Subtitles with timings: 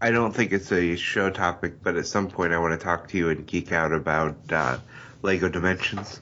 [0.00, 3.08] I don't think it's a show topic, but at some point I want to talk
[3.08, 4.78] to you and geek out about uh,
[5.22, 6.20] Lego Dimensions.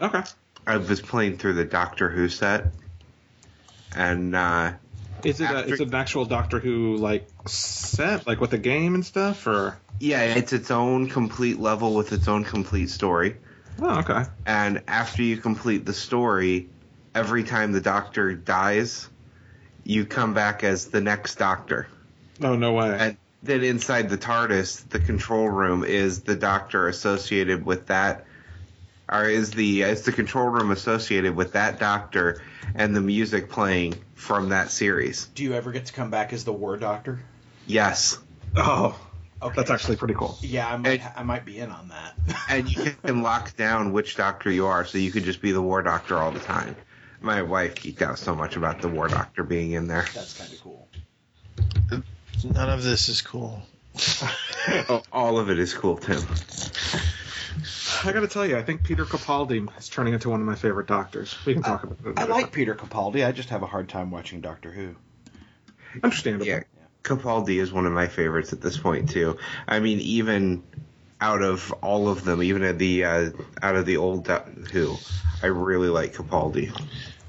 [0.00, 0.22] Okay.
[0.66, 2.72] I was playing through the Doctor Who set,
[3.94, 4.72] and uh,
[5.22, 8.94] Is it After- is it an actual Doctor Who like set, like with the game
[8.94, 9.78] and stuff, or?
[10.00, 13.36] yeah, it's its own complete level with its own complete story.
[13.80, 14.24] Oh, okay.
[14.46, 16.68] And after you complete the story,
[17.14, 19.08] every time the Doctor dies,
[19.84, 21.86] you come back as the next Doctor.
[22.42, 22.96] Oh no way.
[22.98, 28.24] And then inside the TARDIS, the control room is the Doctor associated with that,
[29.10, 32.42] or is the is the control room associated with that Doctor
[32.74, 35.26] and the music playing from that series?
[35.26, 37.20] Do you ever get to come back as the War Doctor?
[37.66, 38.18] Yes,
[38.56, 38.98] oh,
[39.42, 39.54] Okay.
[39.56, 40.38] that's actually pretty cool.
[40.40, 41.12] Yeah, I might, Hey.
[41.16, 42.14] I might be in on that.
[42.48, 45.60] and you can lock down which Doctor you are, so you could just be the
[45.62, 46.74] War Doctor all the time.
[47.20, 50.06] My wife geeked out so much about the War Doctor being in there.
[50.14, 50.83] That's kind of cool.
[52.42, 53.62] None of this is cool.
[54.88, 56.22] Oh, all of it is cool, Tim.
[58.02, 60.54] I got to tell you, I think Peter Capaldi is turning into one of my
[60.54, 61.36] favorite Doctors.
[61.44, 62.18] We can talk about it.
[62.18, 63.26] I like Peter Capaldi.
[63.26, 64.96] I just have a hard time watching Doctor Who.
[66.02, 66.46] Understandable.
[66.46, 66.62] Yeah,
[67.02, 69.36] Capaldi is one of my favorites at this point too.
[69.68, 70.62] I mean, even
[71.20, 73.30] out of all of them, even at the uh,
[73.62, 74.38] out of the old Do-
[74.72, 74.96] Who,
[75.42, 76.72] I really like Capaldi.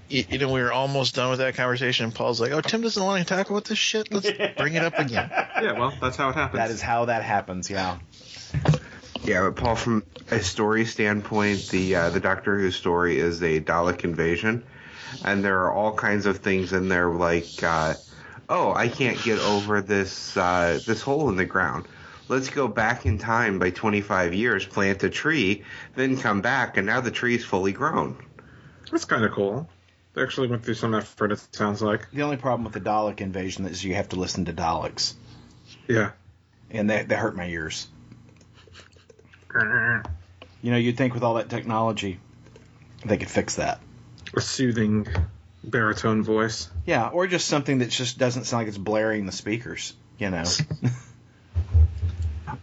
[0.08, 2.82] You, you know, we were almost done with that conversation, and Paul's like, "Oh, Tim
[2.82, 4.14] doesn't want to talk about this shit.
[4.14, 5.32] Let's bring it up again."
[5.62, 6.58] Yeah, well, that's how it happens.
[6.58, 7.70] That is how that happens.
[7.70, 7.98] Yeah.
[9.24, 13.62] Yeah, but Paul, from a story standpoint, the uh, the Doctor Who story is a
[13.62, 14.64] Dalek invasion,
[15.24, 17.96] and there are all kinds of things in there like, uh,
[18.50, 21.88] oh, I can't get over this uh, this hole in the ground.
[22.28, 25.64] Let's go back in time by 25 years, plant a tree,
[25.96, 28.18] then come back, and now the tree's fully grown.
[28.92, 29.70] That's kind of cool.
[30.16, 31.32] They actually went through some effort.
[31.34, 32.10] It sounds like.
[32.12, 35.14] The only problem with the Dalek invasion is you have to listen to Daleks,
[35.90, 36.12] Yeah.
[36.72, 37.88] and they, they hurt my ears.
[40.62, 42.20] You know, you'd think with all that technology,
[43.06, 43.80] they could fix that.
[44.36, 45.06] A soothing
[45.64, 46.70] baritone voice.
[46.88, 49.94] Yeah, or just something that just doesn't sound like it's blaring the speakers.
[50.18, 50.44] You know.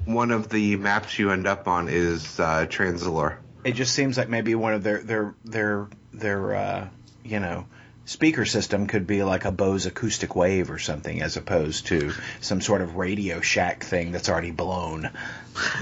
[0.04, 3.37] One of the maps you end up on is uh, Trenzalore.
[3.65, 6.89] It just seems like maybe one of their their their their uh,
[7.25, 7.67] you know
[8.05, 12.61] speaker system could be like a Bose acoustic wave or something, as opposed to some
[12.61, 15.11] sort of Radio Shack thing that's already blown.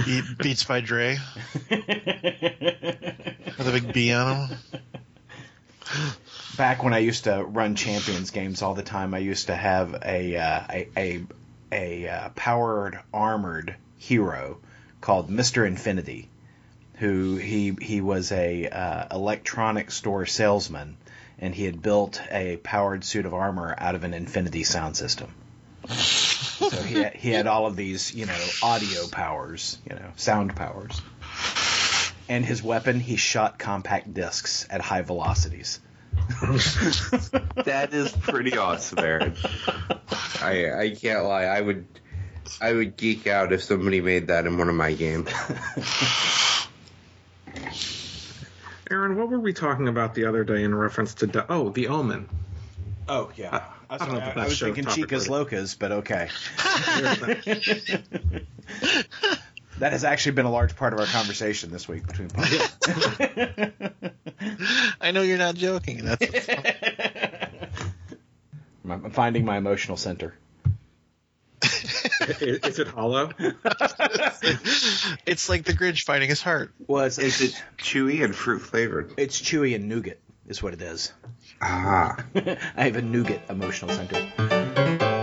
[0.05, 1.19] He beats by Dre
[1.71, 1.79] with
[3.69, 4.59] a big B on him.
[6.57, 10.03] Back when I used to run Champions games all the time, I used to have
[10.05, 11.25] a uh, a a,
[11.73, 14.59] a uh, powered armored hero
[15.01, 16.29] called Mister Infinity,
[17.01, 20.99] who he he was a uh, electronic store salesman,
[21.39, 25.35] and he had built a powered suit of armor out of an Infinity sound system.
[25.89, 30.55] so he had, he had all of these you know audio powers, you know sound
[30.55, 31.01] powers.
[32.29, 35.81] And his weapon, he shot compact discs at high velocities.
[37.65, 39.37] That is pretty awesome, Aaron.
[40.43, 41.45] I I can't lie.
[41.45, 41.87] I would
[42.61, 45.31] I would geek out if somebody made that in one of my games.
[48.91, 51.27] Aaron, what were we talking about the other day in reference to?
[51.27, 52.29] Do- oh, The Omen.
[53.09, 55.49] Oh yeah, I, I don't know if I, that's was show thinking Chicas related.
[55.49, 56.29] Locas, but okay.
[59.79, 64.13] that has actually been a large part of our conversation this week between podcasts.
[65.01, 66.05] I know you're not joking.
[66.05, 66.49] That's
[68.89, 70.35] I'm finding my emotional center.
[72.21, 73.31] Is, is it hollow?
[75.27, 76.73] it's like the Grinch finding his heart.
[76.87, 79.15] Well, it's, Is it chewy and fruit flavored?
[79.17, 81.13] it's chewy and nougat is what it is.
[81.63, 82.17] Ah.
[82.35, 85.20] I have a nougat emotional center.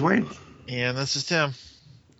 [0.00, 0.26] Is Wayne.
[0.68, 1.52] And this is Tim.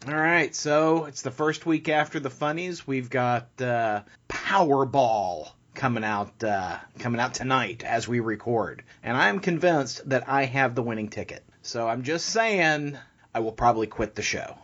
[0.07, 2.87] All right, so it's the first week after the funnies.
[2.87, 9.41] We've got uh, Powerball coming out uh, coming out tonight as we record, and I'm
[9.41, 11.43] convinced that I have the winning ticket.
[11.63, 12.99] So I'm just saying,
[13.35, 14.57] I will probably quit the show.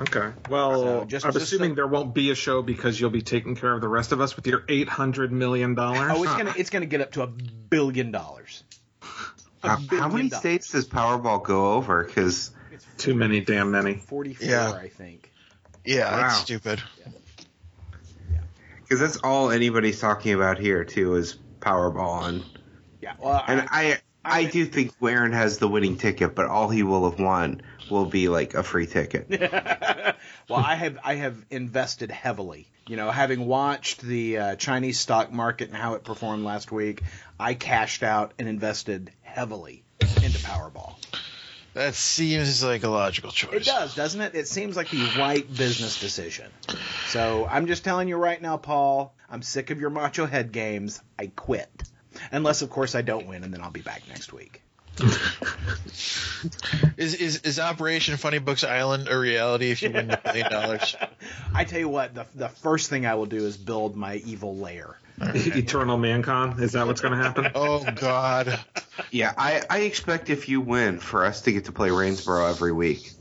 [0.00, 0.30] Okay.
[0.48, 3.20] Well, So, just- I'm just assuming so- there won't be a show because you'll be
[3.22, 6.12] taking care of the rest of us with your eight hundred million dollars.
[6.14, 8.64] Oh, it's gonna it's gonna get up to a billion dollars.
[9.62, 10.40] A How, how many dollars.
[10.40, 12.04] states does Powerball go over?
[12.04, 12.50] Because
[12.98, 13.94] Too many, damn many.
[13.94, 14.72] Forty-four, Yeah.
[14.72, 15.30] I think.
[15.84, 16.16] Yeah, Wow.
[16.22, 16.82] that's stupid.
[18.82, 22.44] because that's all anybody's talking about here too is Powerball, and
[23.00, 23.14] Yeah.
[23.18, 26.82] Well, and I, I I do think Warren has the winning ticket, but all he
[26.82, 29.28] will have won will be like a free ticket.
[30.48, 32.68] well, I have I have invested heavily.
[32.86, 37.02] You know, having watched the uh, Chinese stock market and how it performed last week,
[37.38, 40.96] I cashed out and invested heavily into Powerball.
[41.74, 43.54] That seems like a logical choice.
[43.54, 44.34] It does, doesn't it?
[44.34, 46.50] It seems like the right business decision.
[47.08, 49.14] So I'm just telling you right now, Paul.
[49.30, 51.00] I'm sick of your macho head games.
[51.16, 51.70] I quit.
[52.32, 54.62] Unless, of course, I don't win, and then I'll be back next week.
[56.96, 60.96] Is is is Operation Funny Books Island a reality if you win a million dollars?
[61.54, 64.56] I tell you what, the the first thing I will do is build my evil
[64.56, 64.98] lair.
[65.20, 66.60] Eternal Mancon.
[66.60, 67.48] Is that what's going to happen?
[67.54, 68.58] Oh God.
[69.10, 72.72] yeah, I I expect if you win for us to get to play Rainsboro every
[72.72, 73.12] week.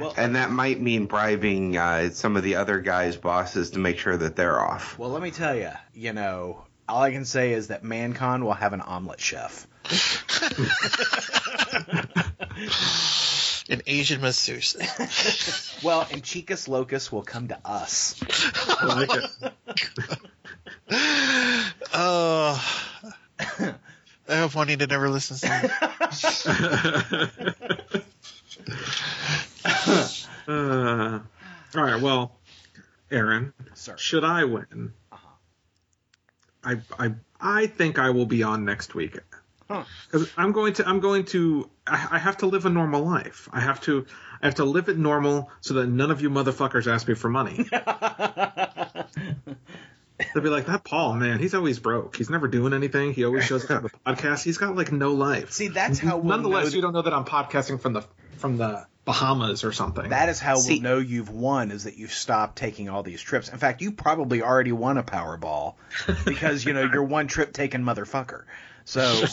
[0.00, 3.98] Well, And that might mean bribing uh, some of the other guys' bosses to make
[3.98, 4.96] sure that they're off.
[4.98, 5.70] well, let me tell you.
[5.92, 9.66] You know, all I can say is that ManCon will have an omelet chef.
[13.68, 14.76] An Asian masseuse.
[15.82, 18.14] Well, and Chicas Locas will come to us.
[18.80, 19.30] I like it.
[21.92, 22.58] Oh.
[24.28, 25.68] I hope Juanita never listens to me.
[30.48, 31.18] Uh,
[31.76, 32.00] all right.
[32.00, 32.32] Well,
[33.10, 33.96] Aaron, Sir.
[33.98, 34.92] should I win?
[35.12, 35.28] Uh-huh.
[36.64, 39.18] I I I think I will be on next week.
[39.68, 39.84] Huh.
[40.10, 43.48] Because I'm going to I'm going to I, I have to live a normal life.
[43.52, 44.06] I have to
[44.42, 47.28] I have to live it normal so that none of you motherfuckers ask me for
[47.28, 47.68] money.
[50.34, 52.16] They'll be like, that Paul, man, he's always broke.
[52.16, 53.14] He's never doing anything.
[53.14, 54.42] He always shows up to the podcast.
[54.42, 55.52] He's got like no life.
[55.52, 58.04] See, that's how we'll Nonetheless, know you don't know that I'm podcasting from the
[58.38, 60.10] from the Bahamas or something.
[60.10, 63.22] That is how See- we'll know you've won is that you've stopped taking all these
[63.22, 63.48] trips.
[63.48, 65.74] In fact, you probably already won a Powerball
[66.24, 68.42] because you know you're one trip taking motherfucker.
[68.84, 69.24] So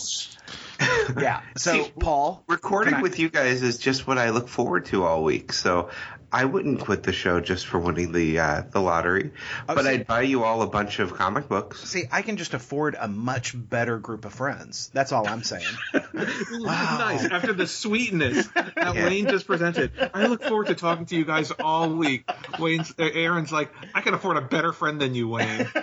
[1.20, 1.42] yeah.
[1.58, 4.86] So See, Paul, Recording can I- with you guys is just what I look forward
[4.88, 5.54] to all week.
[5.54, 5.90] So
[6.32, 9.32] I wouldn't quit the show just for winning the uh, the lottery,
[9.70, 11.82] Oh, but see- I'd buy you all a bunch of comic books.
[11.88, 14.90] see, I can just afford a much better group of friends.
[14.94, 15.64] That's all I'm saying.
[15.94, 16.98] wow.
[17.00, 17.24] nice.
[17.26, 19.06] After the sweetness that Yeah.
[19.06, 22.30] Wayne just presented, I look forward to talking to you guys all week.
[22.60, 25.68] Wayne's uh, Aaron's like, I can afford a better friend than you, Wayne.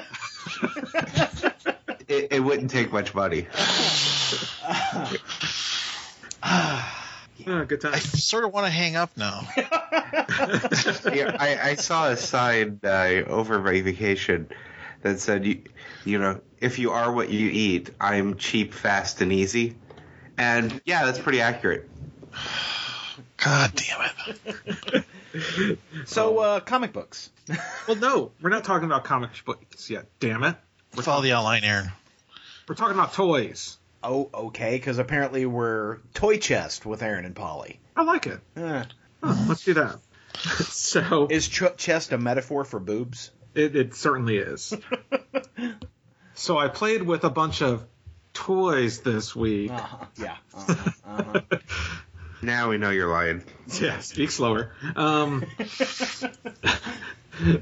[2.09, 3.47] It, it wouldn't take much money.
[4.65, 5.19] Oh,
[7.69, 7.95] good time.
[7.95, 9.43] I sort of want to hang up now.
[9.57, 14.49] yeah, I, I saw a sign uh, over my vacation
[15.03, 15.63] that said, you,
[16.05, 19.75] you know, if you are what you eat, I'm cheap, fast, and easy.
[20.39, 21.89] And yeah, that's pretty accurate.
[23.37, 25.05] God damn it.
[26.05, 27.31] So uh, comic books.
[27.89, 30.07] Well, no, we're not talking about comic books yet.
[30.21, 30.57] Damn it.
[30.95, 31.91] We're, Follow talking, the outline, Aaron.
[32.69, 33.77] we're talking about toys.
[34.03, 37.81] Oh, okay, because apparently we're toy chest with Aaron and Polly.
[37.97, 38.41] I like it.
[38.57, 38.85] Eh.
[39.23, 39.99] Huh, let's do that.
[40.35, 43.31] so Is ch- chest a metaphor for boobs?
[43.55, 44.75] it, it certainly is.
[46.35, 47.85] so I played with a bunch of
[48.33, 49.71] toys this week.
[49.71, 50.07] Uh-huh.
[50.17, 50.37] Yeah.
[50.55, 50.91] Uh-huh.
[51.07, 51.41] Uh-huh.
[52.43, 53.43] Now we know you're lying.
[53.81, 54.73] Yeah, speak slower.
[54.97, 55.47] Um,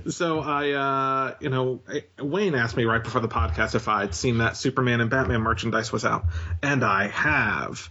[0.08, 1.82] so I, uh, you know,
[2.18, 5.92] Wayne asked me right before the podcast if I'd seen that Superman and Batman merchandise
[5.92, 6.24] was out,
[6.62, 7.88] and I have.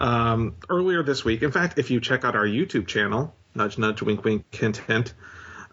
[0.00, 4.02] Um, earlier this week, in fact, if you check out our YouTube channel, nudge nudge,
[4.02, 5.14] wink wink, hint hint,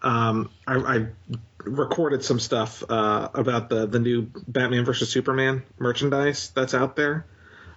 [0.02, 1.06] um, I, I
[1.64, 7.26] recorded some stuff uh, about the the new Batman versus Superman merchandise that's out there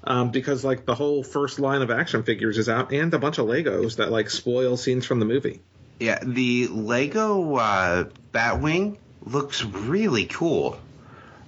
[0.03, 3.38] um, because like the whole first line of action figures is out and a bunch
[3.38, 5.62] of Legos that like spoil scenes from the movie.
[6.00, 10.79] Yeah, the Lego uh, Batwing looks really cool.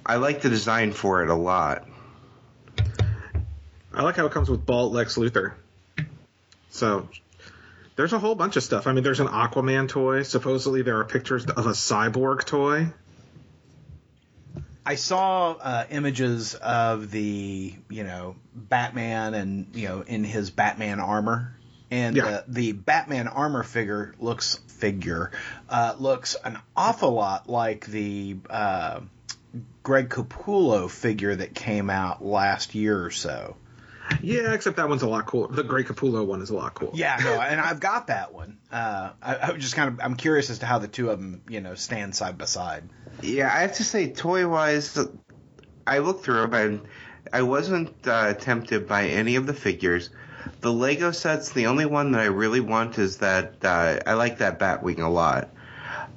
[0.06, 1.88] I like the design for it a lot.
[3.94, 5.54] I like how it comes with bald Lex Luthor.
[6.70, 7.08] So
[7.96, 8.88] there's a whole bunch of stuff.
[8.88, 10.24] I mean, there's an Aquaman toy.
[10.24, 12.88] Supposedly there are pictures of a cyborg toy.
[14.86, 21.00] I saw uh, images of the you know Batman and you know in his Batman
[21.00, 21.56] armor,
[21.90, 22.24] and Yeah.
[22.24, 25.32] the, the Batman armor figure looks figure
[25.70, 29.00] uh, looks an awful lot like the uh,
[29.84, 33.56] Greg Capullo figure that came out last year or so.
[34.22, 35.54] Yeah, except that one's a lot cooler.
[35.54, 36.92] The Greg Capullo one is a lot cooler.
[36.94, 38.58] Yeah, no, and I've got that one.
[38.72, 41.20] Uh, I, I was just kind of I'm curious as to how the two of
[41.20, 42.90] them, you know, stand side by side.
[43.22, 44.98] Yeah, I have to say, toy wise,
[45.86, 46.82] I looked through them and
[47.32, 50.10] I wasn't uh, tempted by any of the figures.
[50.60, 54.40] The Lego sets, the only one that I really want is that uh, I like
[54.40, 55.50] that Batwing a lot.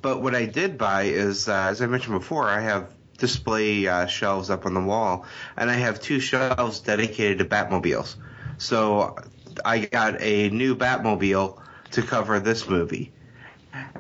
[0.03, 4.07] But what I did buy is, uh, as I mentioned before, I have display uh,
[4.07, 8.17] shelves up on the wall, and I have two shelves dedicated to Batmobiles.
[8.59, 9.17] So
[9.65, 11.61] I got a new Batmobile
[11.93, 13.13] to cover this movie.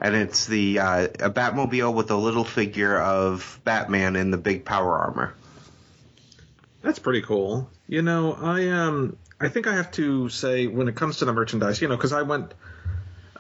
[0.00, 4.64] And it's the uh, a Batmobile with a little figure of Batman in the big
[4.64, 5.34] power armor.
[6.82, 7.68] That's pretty cool.
[7.86, 11.32] You know, I um I think I have to say when it comes to the
[11.32, 12.54] merchandise, you know, because I went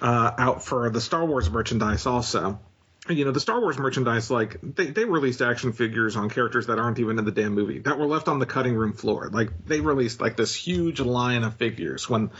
[0.00, 2.60] uh, out for the Star Wars merchandise also.
[3.08, 6.78] You know, the Star Wars merchandise, like they, they released action figures on characters that
[6.78, 9.28] aren't even in the damn movie that were left on the cutting room floor.
[9.32, 12.30] Like they released like this huge line of figures when,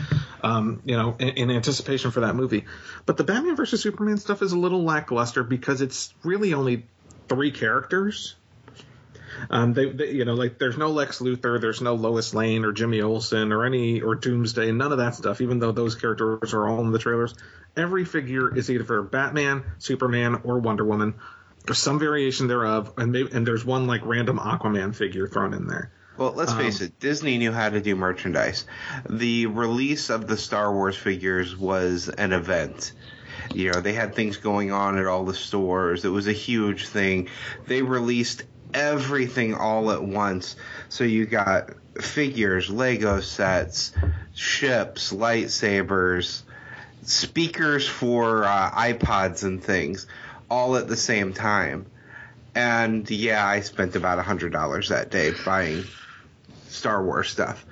[0.42, 2.64] um, you know, in, in anticipation for that movie.
[3.04, 6.86] But the Batman versus Superman stuff is a little lackluster because it's really only
[7.28, 8.34] three characters.
[9.50, 12.72] Um, they, they, you know, like there's no Lex Luthor, there's no Lois Lane or
[12.72, 15.40] Jimmy Olsen or any or Doomsday, none of that stuff.
[15.40, 17.34] Even though those characters are all in the trailers,
[17.76, 21.14] every figure is either for Batman, Superman, or Wonder Woman,
[21.68, 25.66] or some variation thereof, and maybe, and there's one like random Aquaman figure thrown in
[25.66, 25.92] there.
[26.16, 28.64] Well, let's face it, Disney knew how to do merchandise.
[29.08, 32.92] The release of the Star Wars figures was an event.
[33.54, 36.04] You know, they had things going on at all the stores.
[36.04, 37.28] It was a huge thing.
[37.66, 38.44] They released
[38.76, 40.54] everything all at once.
[40.90, 43.92] So you got figures, Lego sets,
[44.34, 46.42] ships, lightsabers,
[47.02, 50.06] speakers for uh, iPods and things,
[50.50, 51.86] all at the same time.
[52.54, 55.84] And yeah, I spent about a hundred dollars that day buying
[56.68, 57.64] Star Wars stuff.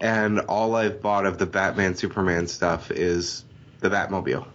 [0.00, 3.44] And all I've bought of the Batman Superman stuff is
[3.80, 4.46] the Batmobile.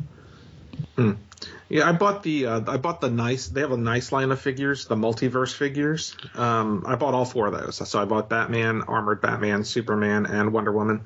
[1.70, 3.48] Yeah, I bought the uh, I bought the nice.
[3.48, 6.16] They have a nice line of figures, the multiverse figures.
[6.36, 7.88] Um, I bought all four of those.
[7.90, 11.02] So I bought Batman, Armored Batman, Superman, and Wonder Woman,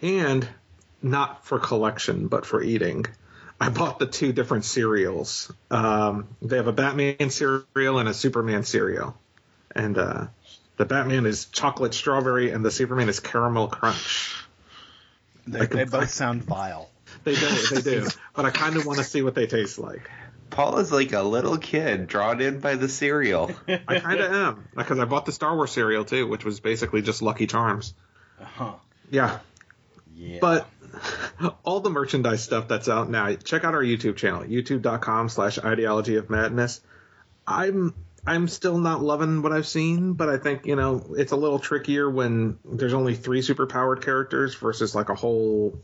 [0.00, 0.48] and
[1.02, 3.04] not for collection but for eating.
[3.60, 5.52] I bought the two different cereals.
[5.70, 9.16] Um, they have a Batman cereal and a Superman cereal,
[9.74, 10.26] and uh,
[10.78, 14.34] the Batman is chocolate strawberry and the Superman is caramel crunch.
[15.46, 16.88] They, can- they both sound vile.
[17.24, 18.08] They do, they do.
[18.34, 20.10] but I kind of want to see what they taste like.
[20.50, 23.50] Paul is like a little kid drawn in by the cereal.
[23.66, 27.00] I kind of am because I bought the Star Wars cereal too, which was basically
[27.00, 27.94] just Lucky Charms.
[28.40, 28.74] Uh-huh.
[29.10, 29.38] Yeah,
[30.14, 30.38] Yeah.
[30.40, 30.68] but
[31.64, 33.34] all the merchandise stuff that's out now.
[33.34, 36.80] Check out our YouTube channel, youtube.com/slash Ideology of Madness.
[37.46, 37.94] I'm
[38.26, 41.58] I'm still not loving what I've seen, but I think you know it's a little
[41.58, 45.80] trickier when there's only three superpowered characters versus like a whole.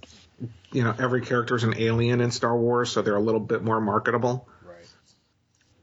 [0.73, 3.81] You know, every character's an alien in Star Wars, so they're a little bit more
[3.81, 4.47] marketable.
[4.65, 4.87] right.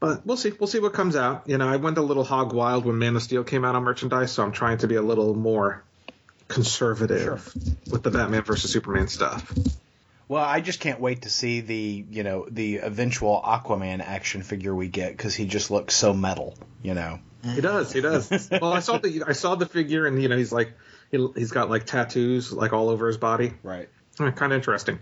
[0.00, 0.52] But we'll see.
[0.58, 1.48] We'll see what comes out.
[1.48, 3.82] You know, I went a little hog wild when Man of Steel came out on
[3.82, 5.84] merchandise, so I'm trying to be a little more
[6.48, 7.52] conservative
[7.90, 9.52] with the Batman versus Superman stuff.
[10.28, 14.74] Well, I just can't wait to see the you know the eventual Aquaman action figure
[14.74, 16.54] we get because he just looks so metal.
[16.82, 17.20] You know.
[17.54, 17.92] He does.
[17.92, 18.48] He does.
[18.50, 20.72] well, I saw the I saw the figure, and you know, he's like
[21.12, 23.52] he, he's got like tattoos like all over his body.
[23.62, 23.88] Right.
[24.16, 24.98] Kind of interesting.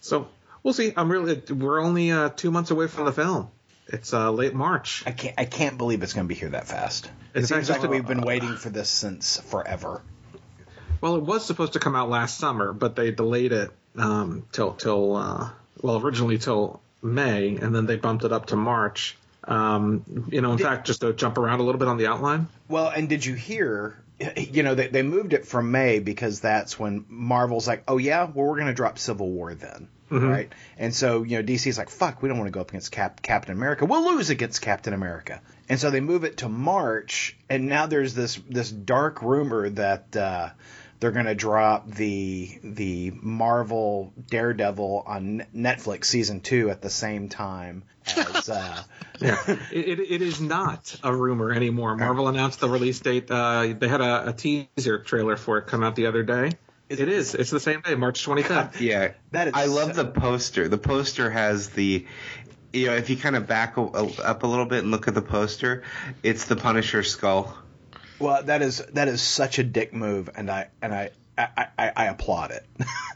[0.00, 0.28] So
[0.62, 0.92] we'll see.
[0.96, 3.48] I'm really we're only uh, two months away from the film.
[3.88, 5.02] It's uh, late March.
[5.06, 5.34] I can't.
[5.38, 7.10] I can't believe it's going to be here that fast.
[7.34, 10.02] It seems like we've been waiting for this since forever.
[11.00, 14.74] Well, it was supposed to come out last summer, but they delayed it um, till
[14.74, 15.50] till uh,
[15.80, 19.16] well originally till May, and then they bumped it up to March.
[19.44, 22.06] Um, you know, in Did- fact, just to jump around a little bit on the
[22.06, 22.48] outline.
[22.68, 23.96] Well, and did you hear?
[24.36, 28.24] You know, they, they moved it from May because that's when Marvel's like, oh yeah,
[28.24, 29.88] well we're going to drop Civil War then,
[30.28, 30.52] right?
[30.76, 33.22] And so you know, DC's like, fuck, we don't want to go up against Cap-
[33.22, 33.86] Captain America.
[33.86, 38.14] We'll lose against Captain America, and so they move it to March, and now there's
[38.14, 40.14] this this dark rumor that.
[40.16, 40.50] Uh,
[41.00, 47.28] they're going to drop the the Marvel Daredevil on Netflix season two at the same
[47.28, 47.82] time
[48.16, 48.82] as uh,
[49.20, 49.36] Yeah,
[49.70, 51.94] it, it, it is not a rumor anymore.
[51.96, 53.30] Marvel announced the release date.
[53.30, 56.52] Uh, they had a, a teaser trailer for it come out the other day.
[56.88, 57.34] It is.
[57.34, 58.80] It's the same day, March 25th.
[58.80, 60.68] Yeah, That is I love so- the poster.
[60.68, 62.06] The poster has the,
[62.72, 65.14] you know, if you kind of back a, up a little bit and look at
[65.14, 65.82] the poster,
[66.22, 67.56] it's the Punisher skull.
[68.20, 71.92] Well, that is that is such a dick move, and I and I I, I,
[71.96, 72.66] I applaud it.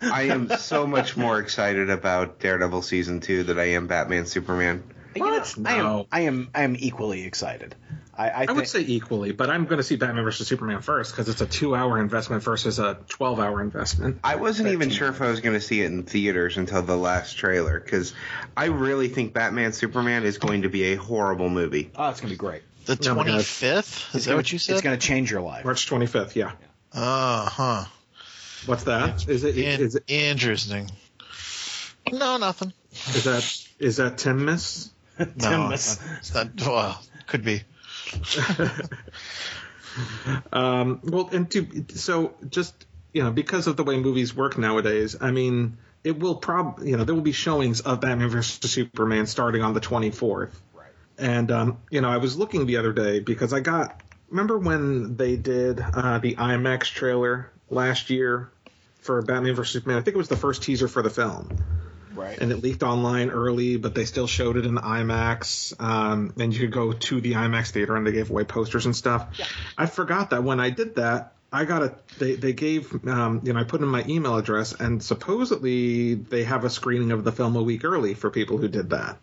[0.01, 4.83] I am so much more excited about Daredevil season two than I am Batman Superman.
[5.15, 5.55] You know, What?
[5.65, 6.07] I am No.
[6.11, 7.75] I am I am equally excited.
[8.17, 10.81] I, I, I think, would say equally, but I'm going to see Batman versus Superman
[10.83, 14.21] first because it's a two-hour investment versus a 12-hour investment.
[14.23, 16.97] I wasn't even sure if I was going to see it in theaters until the
[16.97, 18.15] last trailer because
[18.57, 21.91] I really think Batman Superman is going to be a horrible movie.
[21.97, 22.63] oh, it's gonna be great.
[22.87, 23.41] The Oh my God.
[23.41, 24.15] 25th?
[24.15, 24.73] Is that gonna, what you said?
[24.75, 25.65] It's gonna change your life.
[25.65, 26.35] March 25th.
[26.35, 26.53] Yeah.
[26.93, 27.85] Uh huh.
[28.67, 29.29] What's that?
[29.29, 29.57] Is it?
[29.59, 30.05] In- Is it?
[30.09, 30.91] interesting.
[32.13, 32.73] No, nothing.
[32.93, 33.67] Is that?
[33.79, 34.91] Is that Tim Miss?
[35.19, 36.01] No, Timus.
[36.19, 36.49] it's not.
[36.61, 37.63] Well, could be.
[40.53, 42.75] Um, well, and to, so just
[43.13, 46.97] you know, because of the way movies work nowadays, I mean, it will probably you
[46.97, 50.51] know there will be showings of Batman vs Superman starting on the 24th.
[50.73, 50.74] Right.
[51.19, 55.17] And um, you know, I was looking the other day because I got remember when
[55.17, 58.51] they did uh, the IMAX trailer last year
[59.01, 59.99] for Batman vs Superman.
[59.99, 61.59] I think it was the first teaser for the film
[62.15, 62.39] Right.
[62.41, 65.81] and it leaked online early, but they still showed it in IMAX.
[65.81, 68.95] Um, and you could go to the IMAX theater and they gave away posters and
[68.95, 69.27] stuff.
[69.77, 73.53] I forgot that when I did that, I got a they they gave um, you
[73.53, 77.31] know I put in my email address and supposedly they have a screening of the
[77.33, 79.19] film a week early for people who did that.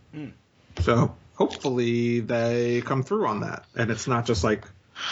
[0.81, 4.65] So hopefully they come through on that and it's not just like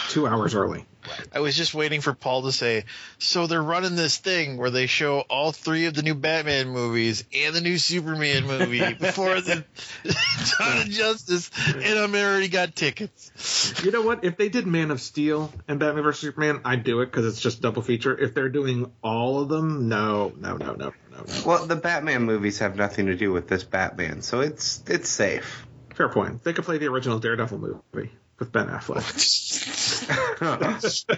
[0.10, 0.86] two hours early.
[1.34, 2.86] I was just waiting for Paul to say,
[3.18, 7.24] so they're running this thing where they show all three of the new Batman movies
[7.34, 9.64] and the new Superman movie before the
[10.04, 13.82] Dawn of Justice, and I'm already got tickets.
[13.84, 14.24] You know what?
[14.26, 17.42] If they did Man of Steel and Batman vs Superman, I'd do it because it's
[17.42, 18.16] just double feature.
[18.18, 21.24] If they're doing all of them, no, no, no, no, no, no.
[21.46, 25.66] Well, the Batman movies have nothing to do with this Batman, so it's it's safe.
[26.00, 26.46] Fair point.
[26.46, 29.04] They could play the original Daredevil movie with Ben Affleck.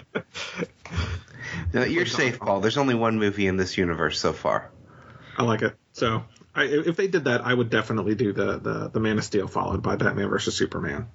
[1.72, 2.60] No, you're safe, Paul.
[2.60, 4.70] There's only one movie in this universe so far.
[5.38, 5.76] I like it.
[5.92, 6.24] So,
[6.54, 9.46] I, if they did that, I would definitely do the, the the Man of Steel
[9.48, 11.08] followed by Batman versus Superman.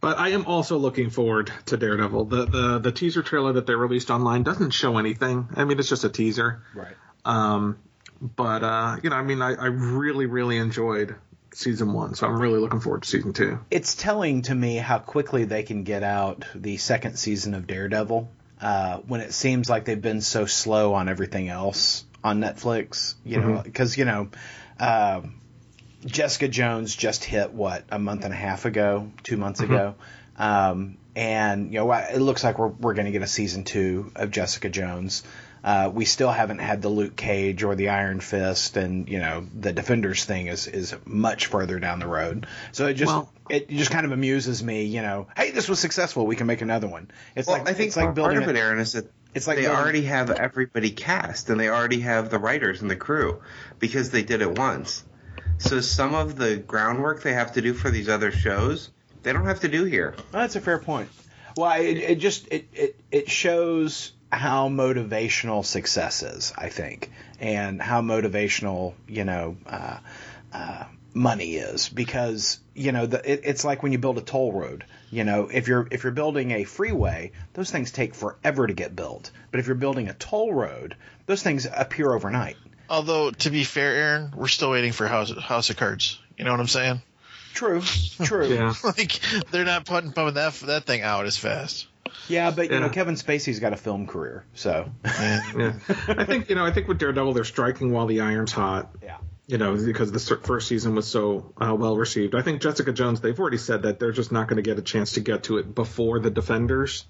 [0.00, 2.24] But I am also looking forward to Daredevil.
[2.24, 5.48] The the the teaser trailer that they released online doesn't show anything.
[5.54, 6.62] I mean, it's just a teaser.
[6.74, 6.94] Right.
[7.24, 7.78] Um,
[8.20, 11.14] but uh, you know, I mean, I, I really really enjoyed
[11.52, 13.58] season one, so I'm really looking forward to season two.
[13.70, 18.30] It's telling to me how quickly they can get out the second season of Daredevil
[18.60, 23.14] uh, when it seems like they've been so slow on everything else on Netflix.
[23.24, 24.28] You know, because you know.
[24.78, 25.34] um
[26.06, 29.96] Jessica Jones just hit what a month and a half ago, two months ago,
[30.36, 34.12] um, and you know it looks like we're we're going to get a season two
[34.14, 35.24] of Jessica Jones.
[35.64, 39.46] Uh, we still haven't had the Luke Cage or the Iron Fist, and you know
[39.58, 42.46] the Defenders thing is is much further down the road.
[42.72, 44.84] So it just Well- it just kind of amuses me.
[44.84, 46.26] You know, hey, this was successful.
[46.26, 47.10] We can make another one.
[47.34, 48.36] It's Well, like I think it's like part building.
[48.42, 51.58] of a- it, Aaron, is that It's like they building- already have everybody cast and
[51.58, 53.40] they already have the writers and the crew
[53.78, 55.02] because they did it once.
[55.58, 58.90] So some of the groundwork they have to do for these other shows,
[59.24, 60.14] they don't have to do here.
[60.30, 61.08] That's a fair point.
[61.56, 67.10] Well, it, it just it, it it shows how motivational success is, I think,
[67.40, 69.98] and how motivational you know uh,
[70.52, 74.52] uh, money is because you know the, it, it's like when you build a toll
[74.52, 74.84] road.
[75.10, 78.94] You know, if you're if you're building a freeway, those things take forever to get
[78.94, 79.30] built.
[79.50, 82.56] But if you're building a toll road, those things appear overnight.
[82.90, 86.18] Although, to be fair, Aaron, we're still waiting for House, House of Cards.
[86.36, 87.02] You know what I'm saying?
[87.54, 88.46] True, true.
[88.54, 88.72] Yeah.
[88.84, 89.18] Like,
[89.50, 91.87] they're not putting pumping that that thing out as fast.
[92.28, 95.74] Yeah, but you know, Kevin Spacey's got a film career, so Yeah,
[96.08, 96.64] I think you know.
[96.64, 98.90] I think with Daredevil, they're striking while the iron's hot.
[99.02, 99.18] yeah.
[99.46, 102.34] you know, because the first season was so uh, well received.
[102.34, 104.82] I think Jessica Jones, they've already said that they're just not going to get a
[104.82, 107.06] chance to get to it before the Defenders.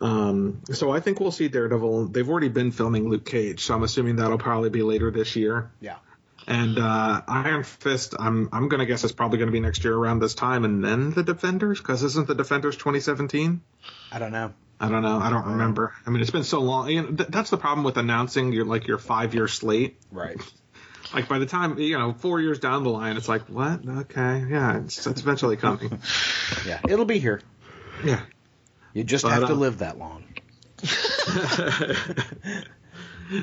[0.00, 2.08] Um, so I think we'll see Daredevil.
[2.08, 5.70] They've already been filming Luke Cage, so I'm assuming that'll probably be later this year.
[5.80, 5.96] Yeah.
[6.46, 9.84] And uh, Iron Fist, I'm I'm going to guess it's probably going to be next
[9.84, 13.60] year around this time, and then the Defenders, because isn't the Defenders 2017?
[14.12, 14.52] I don't know.
[14.80, 15.18] I don't know.
[15.18, 15.92] I don't remember.
[16.06, 16.88] I mean, it's been so long.
[16.88, 19.98] You know, th- that's the problem with announcing your like your five year slate.
[20.10, 20.40] Right.
[21.12, 23.80] Like by the time you know four years down the line, it's like what?
[23.84, 26.00] Okay, yeah, it's, it's eventually coming.
[26.64, 26.78] Yeah.
[26.88, 27.40] It'll be here.
[28.04, 28.20] yeah,
[28.92, 30.22] You just But, have to uh, live that long.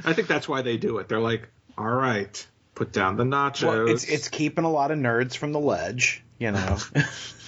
[0.06, 1.10] I think that's why they do it.
[1.10, 3.68] They're like, all right, put down the nachos.
[3.68, 6.78] Well, it's it's keeping a lot of nerds from the ledge, you know.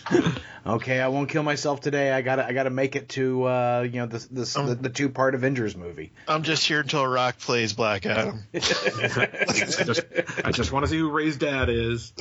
[0.66, 2.12] okay, I won't kill myself today.
[2.12, 5.10] I gotta I gotta make it to uh, you know this this the, the two
[5.10, 6.12] part Avengers movie.
[6.28, 8.44] I'm just here until Rock plays Black Adam.
[8.54, 8.60] I
[9.48, 10.02] just,
[10.52, 12.14] just want to see who Rey's dad is.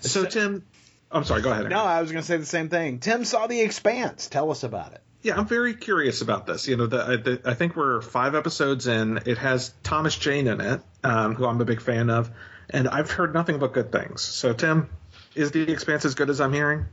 [0.00, 0.64] so Tim,
[1.10, 1.42] I'm sorry.
[1.42, 1.68] Go ahead.
[1.68, 2.98] No, I was gonna say the same thing.
[3.00, 4.28] Tim saw The Expanse.
[4.28, 5.00] Tell us about it.
[5.22, 6.68] Yeah, I'm very curious about this.
[6.68, 9.20] You know, the, I- the, I think we're five episodes in.
[9.24, 12.30] It has Thomas Jane in it, um, who I'm a big fan of,
[12.68, 14.20] and I've heard nothing but good things.
[14.20, 14.90] So, Tim,
[15.34, 16.86] is the Expanse as good as I'm hearing?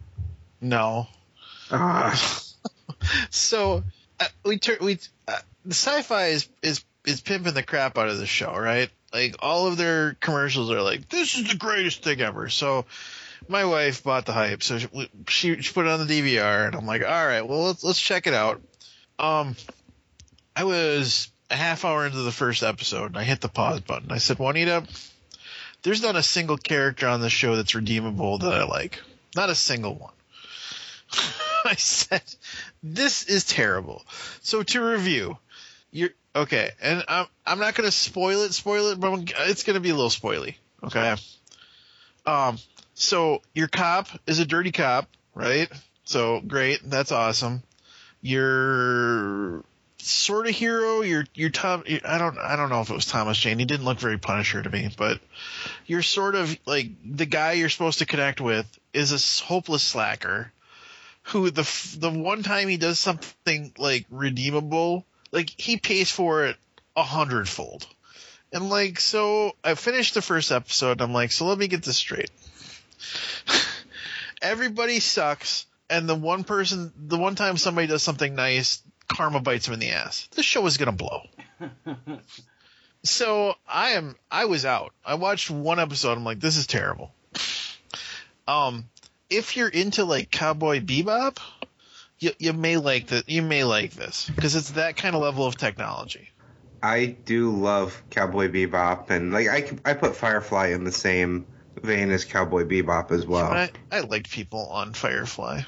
[0.59, 1.07] No.
[1.69, 2.13] Ah,
[3.29, 3.83] So
[4.19, 8.17] uh, we turn we uh, the Syfy is is is pimping the crap out of
[8.17, 8.89] the show, right?
[9.13, 12.85] Like all of their commercials are like, "This is the greatest thing ever." So
[13.47, 14.87] my wife bought the hype, so she,
[15.27, 17.99] she, she put it on the DVR, and I'm like, "All right, well let's let's
[17.99, 18.61] check it out."
[19.17, 19.55] Um,
[20.55, 24.11] I was a half hour into the first episode, and I hit the pause button.
[24.11, 24.85] I said, "Juanita,
[25.83, 29.01] there's not a single character on the show that's redeemable that I like.
[29.35, 30.13] Not a single one."
[31.65, 32.23] I said,
[32.81, 34.03] "This is terrible."
[34.41, 35.37] So to review,
[35.91, 39.89] you're okay, and I'm I'm not gonna spoil it, spoil it, but it's gonna be
[39.89, 40.55] a little spoily.
[40.83, 41.15] Okay.
[42.25, 42.57] Um.
[42.93, 45.69] So your cop is a dirty cop, right?
[46.03, 47.63] So great, that's awesome.
[48.21, 49.63] Your
[50.01, 51.83] sort of hero, your your Tom.
[52.05, 53.59] I don't I don't know if it was Thomas Jane.
[53.59, 55.19] He didn't look very Punisher to me, but
[55.85, 60.51] you're sort of like the guy you're supposed to connect with is a hopeless slacker
[61.23, 66.57] who the the one time he does something like redeemable, like he pays for it
[66.95, 67.87] a hundredfold.
[68.51, 71.97] And like so I finished the first episode I'm like, so let me get this
[71.97, 72.31] straight.
[74.41, 79.67] Everybody sucks and the one person the one time somebody does something nice, karma bites
[79.67, 80.27] him in the ass.
[80.31, 81.21] This show is gonna blow.
[83.03, 84.93] so I am I was out.
[85.05, 87.11] I watched one episode, I'm like, this is terrible.
[88.47, 88.85] Um
[89.29, 91.37] if you're into like Cowboy Bebop,
[92.19, 95.45] you, you may like the you may like this because it's that kind of level
[95.45, 96.29] of technology.
[96.83, 101.45] I do love Cowboy Bebop, and like I, I put Firefly in the same
[101.81, 103.51] vein as Cowboy Bebop as well.
[103.51, 105.61] I, I liked people on Firefly.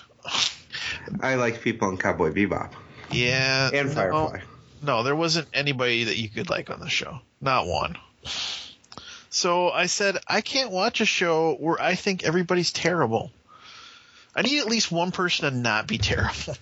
[1.21, 2.71] I like people in Cowboy Bebop
[3.13, 4.39] Yeah, and no, Firefly.
[4.81, 7.19] No, there wasn't anybody that you could like on the show.
[7.39, 7.97] Not one.
[9.29, 13.31] So I said, I can't watch a show where I think everybody's terrible.
[14.35, 16.57] I need at least one person to not be terrible.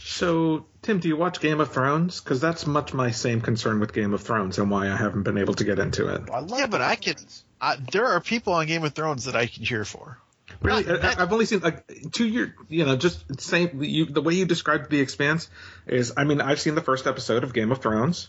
[0.00, 2.20] so Tim, do you watch Game of Thrones?
[2.20, 5.38] Because that's much my same concern with Game of Thrones and why I haven't been
[5.38, 6.28] able to get into it.
[6.30, 7.14] I love Yeah, but I can.
[7.60, 10.18] I, there are people on Game of Thrones that I can cheer for.
[10.62, 12.54] Really, Not- I, I've only seen like two year.
[12.68, 13.82] You know, just same.
[13.82, 15.48] You, the way you described the Expanse
[15.86, 18.28] is, I mean, I've seen the first episode of Game of Thrones,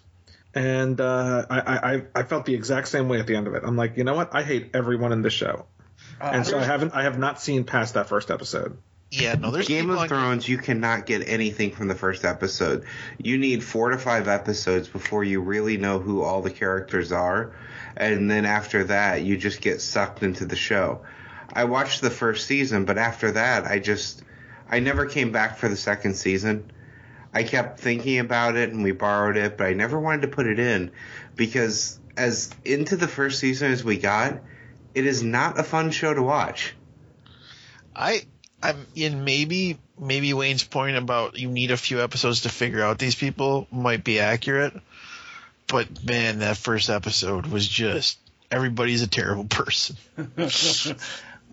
[0.54, 3.64] and uh, I, I I felt the exact same way at the end of it.
[3.66, 4.34] I'm like, you know what?
[4.36, 5.66] I hate everyone in this show,
[6.22, 8.78] Uh, and so I haven't I have not seen past that first episode.
[9.12, 12.86] Yeah, no, there's Game of on- Thrones, you cannot get anything from the first episode.
[13.20, 17.54] You need four to five episodes before you really know who all the characters are,
[17.96, 21.02] and then after that, you just get sucked into the show.
[21.52, 24.24] I watched the first season, but after that, I just
[24.70, 26.72] I never came back for the second season.
[27.34, 30.48] I kept thinking about it, and we borrowed it, but I never wanted to put
[30.48, 30.92] it in
[31.36, 34.40] because as into the first season as we got,
[34.94, 36.76] it is not a fun show to watch.
[37.96, 38.26] I
[38.62, 43.00] I'm in maybe maybe Wayne's point about you need a few episodes to figure out
[43.00, 44.74] these people might be accurate.
[45.68, 48.20] But man, that first episode was just
[48.52, 49.98] everybody's a terrible person.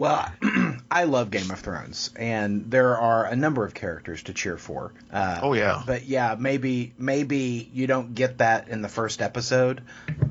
[0.01, 0.33] Well,
[0.91, 4.95] I love Game of Thrones, and there are a number of characters to cheer for.
[5.13, 5.83] Uh, Oh, yeah.
[5.87, 9.83] but yeah, maybe maybe you don't get that in the first episode,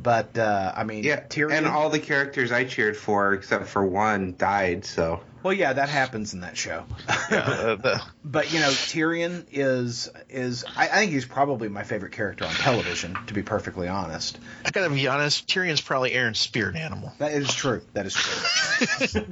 [0.01, 1.53] but uh, I mean, Yeah, Tyrion.
[1.60, 4.86] and all the characters I cheered for, except for one, died.
[4.86, 6.86] So well, yeah, that happens in that show.
[7.30, 12.45] The- but you know, Tyrion is is I, I think he's probably my favorite character
[12.45, 13.17] on television.
[13.28, 17.13] To be perfectly honest, I gotta be honest, Tyrion's probably Aaron's spirit animal.
[17.19, 17.82] that is true.
[17.93, 19.25] That is true.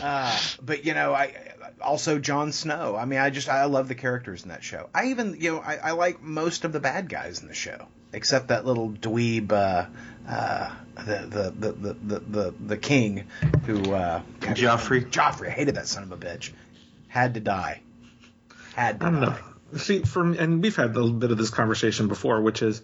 [0.02, 1.34] uh, but you know, I
[1.80, 2.96] also Jon Snow.
[2.96, 4.88] I mean, I just I love the characters in that show.
[4.94, 7.86] I even you know I, I like most of the bad guys in the show,
[8.12, 9.52] except that little dweeb.
[9.52, 9.86] Uh,
[10.28, 10.70] uh,
[11.06, 13.24] the, the, the, the, the, the, the king
[13.64, 15.08] who uh, Joffrey.
[15.08, 16.50] Joffrey I hated that son of a bitch
[17.08, 17.80] had to die
[18.74, 19.26] had to I don't die
[19.72, 19.78] know.
[19.78, 22.80] See, from and we've had a little bit of this conversation before, which is,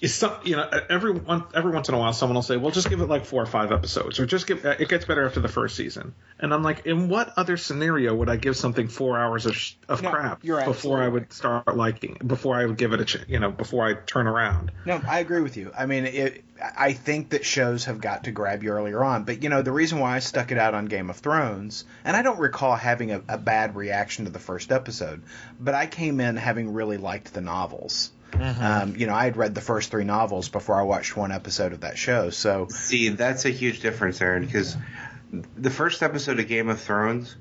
[0.00, 2.70] is some you know every one every once in a while someone will say, well,
[2.70, 5.40] just give it like four or five episodes, or just give it gets better after
[5.40, 6.14] the first season.
[6.38, 9.74] And I'm like, in what other scenario would I give something four hours of sh-
[9.88, 13.24] of No, crap before I would start liking, before I would give it a ch-
[13.28, 14.72] you know before I turn around?
[14.86, 15.70] No, I agree with you.
[15.76, 19.24] I mean, it, I think that shows have got to grab you earlier on.
[19.24, 22.16] But, you know, the reason why I stuck it out on Game of Thrones, and
[22.16, 25.22] I don't recall having a, a bad reaction to the first episode,
[25.58, 28.10] but I came in having really liked the novels.
[28.34, 31.72] Um, you know, I had read the first three novels before I watched one episode
[31.72, 32.30] of that show.
[32.30, 34.76] So, See, that's a huge difference, Aaron, because
[35.56, 37.36] the first episode of Game of Thrones,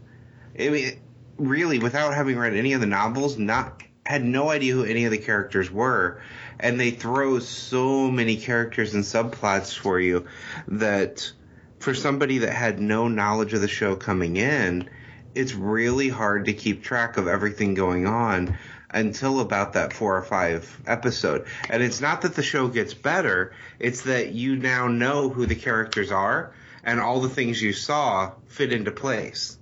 [0.59, 0.99] I mean,
[1.37, 5.11] really, without having read any of the novels, not had no idea who any of
[5.11, 6.21] the characters were,
[6.59, 10.25] and they throw so many characters and subplots for you
[10.67, 11.31] that
[11.79, 14.89] for somebody that had no knowledge of the show coming in,
[15.35, 18.57] it's really hard to keep track of everything going on
[18.91, 21.45] until about that four or five episode.
[21.69, 25.55] And it's not that the show gets better, it's that you now know who the
[25.55, 29.57] characters are and all the things you saw fit into place.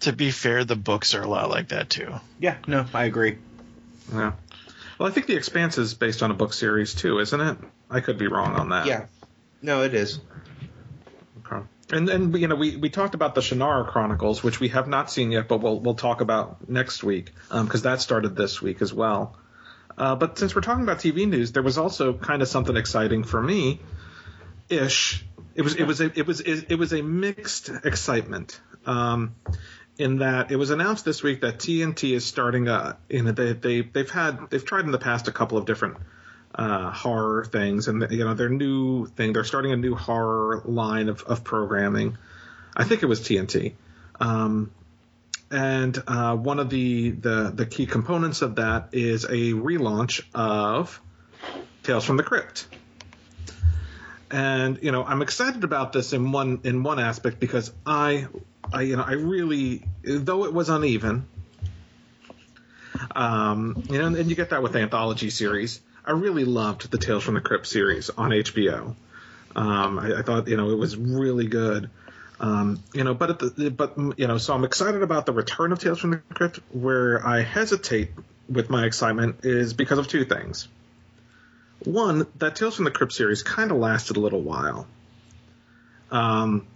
[0.00, 2.12] To be fair, the books are a lot like that too.
[2.38, 3.38] Yeah, no, I agree.
[4.12, 4.32] Yeah.
[4.98, 7.56] Well, I think The Expanse is based on a book series too, isn't it?
[7.90, 8.86] I could be wrong on that.
[8.86, 9.06] Yeah.
[9.62, 10.20] No, it is.
[11.92, 15.10] And then you know we, we talked about the Shannara Chronicles, which we have not
[15.10, 18.80] seen yet, but we'll we'll talk about next week because um, that started this week
[18.80, 19.36] as well.
[19.96, 23.22] Uh, but since we're talking about TV news, there was also kind of something exciting
[23.22, 23.80] for me,
[24.68, 25.24] ish.
[25.54, 28.60] It was it was a, it was it was a mixed excitement.
[28.86, 29.34] Um,
[29.98, 33.80] in that it was announced this week that TNT is starting a in they they
[33.82, 35.98] they've had they've tried in the past a couple of different
[36.54, 41.08] uh, horror things and you know their new thing they're starting a new horror line
[41.08, 42.16] of, of programming.
[42.76, 43.72] I think it was TNT.
[44.20, 44.70] Um,
[45.50, 51.00] and uh, one of the, the the key components of that is a relaunch of
[51.82, 52.66] Tales from the Crypt.
[54.30, 58.26] And you know, I'm excited about this in one in one aspect because I
[58.72, 61.26] I you know I really though it was uneven.
[63.14, 65.80] Um, you know, and you get that with anthology series.
[66.04, 68.94] I really loved the Tales from the Crypt series on HBO.
[69.56, 71.90] Um, I, I, thought you know it was really good.
[72.40, 75.78] Um, you know, but the, but you know, so I'm excited about the return of
[75.78, 76.60] Tales from the Crypt.
[76.72, 78.10] Where I hesitate
[78.48, 80.68] with my excitement is because of two things.
[81.84, 84.86] One, that Tales from the Crypt series kind of lasted a little while.
[86.10, 86.66] Um,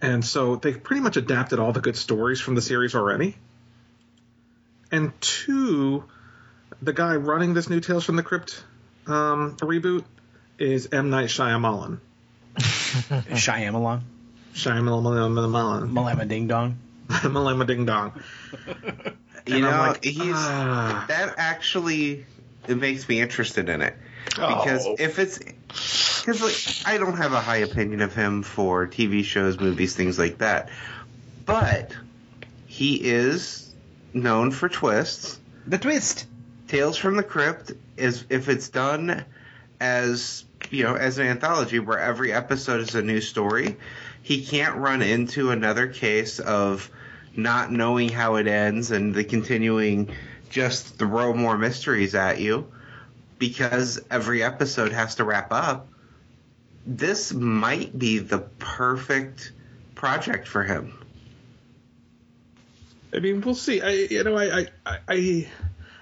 [0.00, 3.36] and so they've pretty much adapted all the good stories from the series already.
[4.90, 6.04] And two,
[6.82, 8.62] the guy running this new Tales from the Crypt
[9.06, 10.04] um, reboot
[10.58, 11.10] is M.
[11.10, 11.98] Night Shyamalan.
[12.56, 14.02] Shyamalan?
[14.54, 15.90] Shyamalan.
[15.90, 16.78] Malama Ding Dong.
[17.08, 18.12] Malama Ding Dong.
[19.46, 21.04] You know, like, he's ah.
[21.08, 22.26] that actually
[22.66, 23.94] it makes me interested in it
[24.26, 24.96] because oh.
[24.98, 29.58] if it's because like I don't have a high opinion of him for TV shows,
[29.58, 30.68] movies, things like that,
[31.46, 31.96] but
[32.66, 33.72] he is
[34.12, 35.40] known for twists.
[35.66, 36.26] The twist.
[36.68, 39.24] Tales from the Crypt is if it's done
[39.80, 43.76] as you know as an anthology where every episode is a new story,
[44.22, 46.90] he can't run into another case of
[47.34, 50.10] not knowing how it ends and the continuing
[50.50, 52.70] just throw more mysteries at you
[53.38, 55.88] because every episode has to wrap up.
[56.84, 59.52] This might be the perfect
[59.94, 60.98] project for him.
[63.14, 63.80] I mean, we'll see.
[63.80, 65.48] I, you know, I, I, I,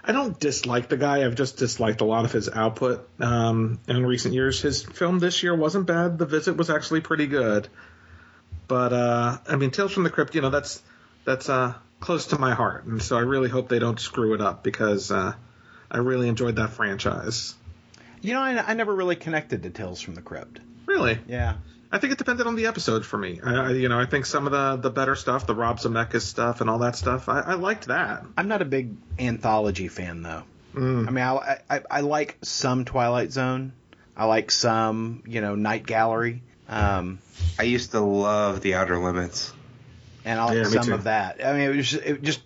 [0.07, 1.25] I don't dislike the guy.
[1.25, 4.61] I've just disliked a lot of his output um, in recent years.
[4.61, 6.17] His film this year wasn't bad.
[6.19, 7.69] The Visit was actually pretty good.
[8.69, 10.81] But uh, I mean, Tales from the Crypt, you know, that's
[11.25, 14.41] that's uh, close to my heart, and so I really hope they don't screw it
[14.41, 15.35] up because uh,
[15.91, 17.55] I really enjoyed that franchise.
[18.23, 20.61] You know, I, I never really connected to Tales from the Crypt.
[20.87, 21.19] Really?
[21.29, 21.55] Yeah.
[21.93, 23.41] I think it depended on the episode for me.
[23.43, 26.23] I, I, you know, I think some of the the better stuff, the Rob Zemeckis
[26.23, 28.25] stuff, and all that stuff, I, I liked that.
[28.37, 30.43] I'm not a big anthology fan though.
[30.75, 31.09] Mm.
[31.09, 33.73] I mean, I, I, I like some Twilight Zone.
[34.17, 36.43] I like some, you know, Night Gallery.
[36.69, 37.21] Um,
[37.59, 39.53] I used to love The Outer Limits,
[40.25, 41.45] and I like yeah, some of that.
[41.45, 42.41] I mean, it was just, it just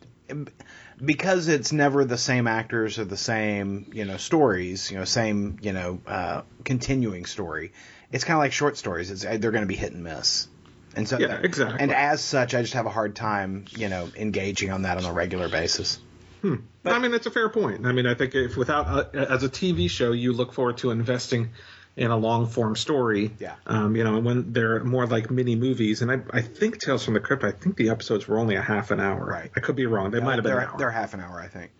[1.04, 5.58] because it's never the same actors or the same, you know, stories, you know, same,
[5.62, 7.72] you know, uh, continuing story.
[8.12, 9.10] It's kind of like short stories.
[9.10, 10.48] It's, they're going to be hit and miss.
[10.96, 11.80] And so, yeah, exactly.
[11.80, 15.04] And as such, I just have a hard time, you know, engaging on that on
[15.04, 16.00] a regular basis.
[16.42, 16.56] Hmm.
[16.82, 17.86] But, I mean, that's a fair point.
[17.86, 20.90] I mean, I think if without uh, as a TV show, you look forward to
[20.90, 21.50] investing
[21.96, 23.30] in a long form story.
[23.38, 23.54] Yeah.
[23.66, 27.04] Um, you know, and when they're more like mini movies, and I, I think Tales
[27.04, 29.24] from the Crypt, I think the episodes were only a half an hour.
[29.24, 29.50] Right.
[29.54, 30.10] I could be wrong.
[30.10, 30.54] They no, might have been.
[30.54, 31.70] They're, they're half an hour, I think.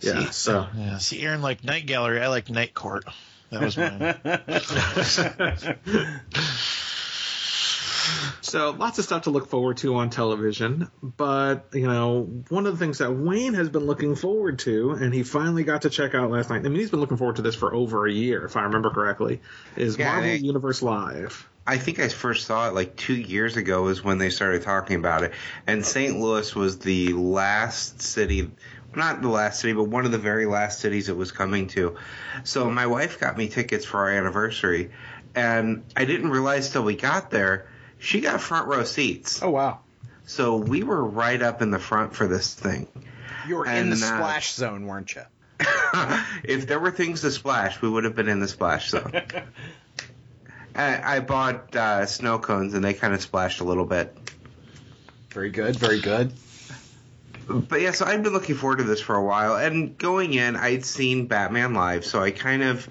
[0.00, 0.26] Yeah.
[0.26, 0.98] See, so yeah.
[0.98, 2.20] See, Aaron like Night Gallery.
[2.20, 3.04] I like Night Court.
[3.52, 4.14] That was mine.
[8.40, 10.90] so lots of stuff to look forward to on television.
[11.02, 15.12] But you know, one of the things that Wayne has been looking forward to, and
[15.12, 16.64] he finally got to check out last night.
[16.64, 18.88] I mean, he's been looking forward to this for over a year, if I remember
[18.88, 19.42] correctly.
[19.76, 21.46] Is yeah, Marvel Universe Live.
[21.66, 24.96] I think I first saw it like two years ago is when they started talking
[24.96, 25.32] about it,
[25.66, 26.18] and St.
[26.18, 28.50] Louis was the last city
[28.94, 31.96] not the last city, but one of the very last cities it was coming to.
[32.44, 34.90] So my wife got me tickets for our anniversary,
[35.34, 37.66] and I didn't realize till we got there
[38.02, 39.42] she got front row seats.
[39.42, 39.78] Oh wow!
[40.26, 42.88] So we were right up in the front for this thing.
[43.46, 45.22] You were and, in the uh, splash zone, weren't you?
[46.44, 49.12] if there were things to splash, we would have been in the splash zone.
[50.74, 54.16] I, I bought uh, snow cones and they kind of splashed a little bit.
[55.30, 56.32] Very good, very good.
[57.48, 59.56] But yeah, so I've been looking forward to this for a while.
[59.56, 62.88] And going in, I'd seen Batman Live, so I kind of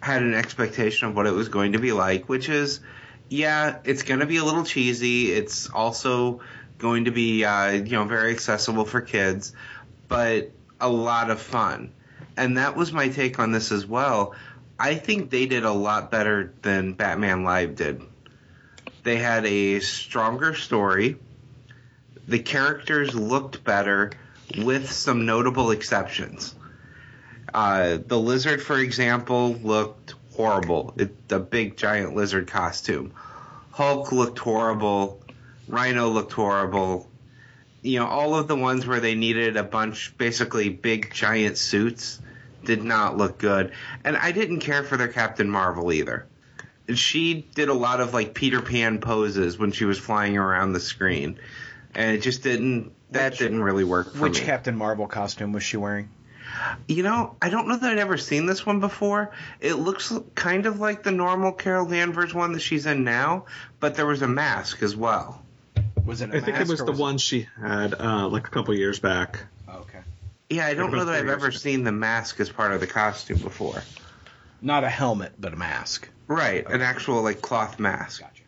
[0.00, 2.80] had an expectation of what it was going to be like, which is,
[3.28, 5.30] yeah, it's going to be a little cheesy.
[5.30, 6.40] It's also
[6.78, 9.52] going to be, uh, you know, very accessible for kids,
[10.08, 10.50] but
[10.80, 11.92] a lot of fun.
[12.36, 14.34] And that was my take on this as well.
[14.78, 18.02] I think they did a lot better than Batman Live did.
[19.04, 21.18] They had a stronger story.
[22.28, 24.12] The characters looked better
[24.58, 26.54] with some notable exceptions.
[27.52, 30.94] Uh, the lizard, for example, looked horrible.
[30.96, 33.12] It, the big giant lizard costume.
[33.70, 35.22] Hulk looked horrible.
[35.68, 37.08] Rhino looked horrible.
[37.82, 42.20] You know, all of the ones where they needed a bunch, basically big giant suits,
[42.64, 43.72] did not look good.
[44.04, 46.26] And I didn't care for their Captain Marvel either.
[46.94, 50.80] She did a lot of like Peter Pan poses when she was flying around the
[50.80, 51.38] screen,
[51.94, 52.92] and it just didn't.
[53.12, 54.46] That Which- didn't really work for Which me.
[54.46, 56.08] Captain Marvel costume was she wearing?
[56.86, 59.32] You know, I don't know that I'd ever seen this one before.
[59.60, 63.46] It looks kind of like the normal Carol Danvers one that she's in now,
[63.80, 65.42] but there was a mask as well.
[66.04, 66.30] Was it?
[66.32, 68.98] a I think it was or the one she had uh, like a couple years
[68.98, 69.44] back.
[69.68, 70.00] Oh, okay.
[70.50, 71.56] Yeah, I don't know that I've ever ago.
[71.56, 73.82] seen the mask as part of the costume before.
[74.60, 76.08] Not a helmet, but a mask.
[76.28, 78.20] Right, an actual like cloth mask.
[78.20, 78.42] Gotcha.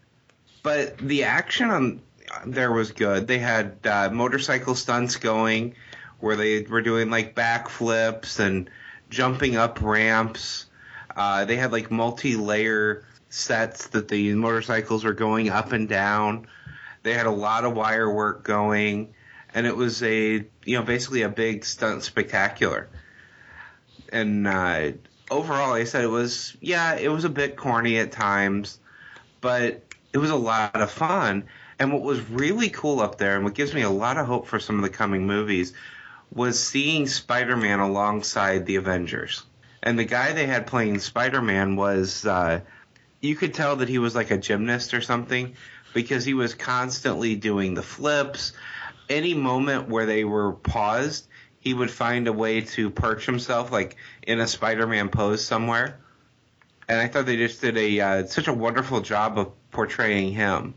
[0.62, 2.00] But the action on
[2.47, 3.27] there was good.
[3.27, 5.75] They had uh, motorcycle stunts going
[6.21, 8.71] where they were doing like backflips and
[9.11, 10.67] jumping up ramps.
[11.15, 16.47] Uh, they had like multi-layer sets that the motorcycles were going up and down.
[17.03, 19.15] They had a lot of wire work going,
[19.53, 22.89] and it was a you know basically a big stunt spectacular.
[24.11, 24.93] And uh,
[25.31, 28.79] overall, I said it was yeah, it was a bit corny at times,
[29.41, 29.83] but
[30.13, 31.45] it was a lot of fun.
[31.79, 34.47] And what was really cool up there, and what gives me a lot of hope
[34.47, 35.73] for some of the coming movies,
[36.33, 39.45] was seeing Spider-Man alongside the Avengers.
[39.83, 42.61] And the guy they had playing Spider-Man was, uh,
[43.21, 45.55] you could tell that he was like a gymnast or something,
[45.93, 48.53] because he was constantly doing the flips.
[49.09, 51.29] Any moment where they were paused,
[51.61, 55.99] he would find a way to perch himself, like in a Spider-Man pose somewhere.
[56.89, 60.75] And I thought they just did a uh, such a wonderful job of portraying him.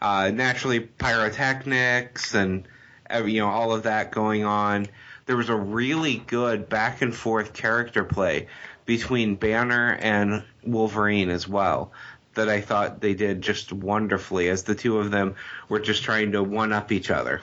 [0.00, 2.68] Uh, naturally, pyrotechnics and
[3.12, 4.86] uh, you know all of that going on.
[5.26, 8.48] There was a really good back and forth character play
[8.84, 11.92] between Banner and Wolverine as well
[12.34, 15.36] that I thought they did just wonderfully as the two of them
[15.68, 17.40] were just trying to one up each other.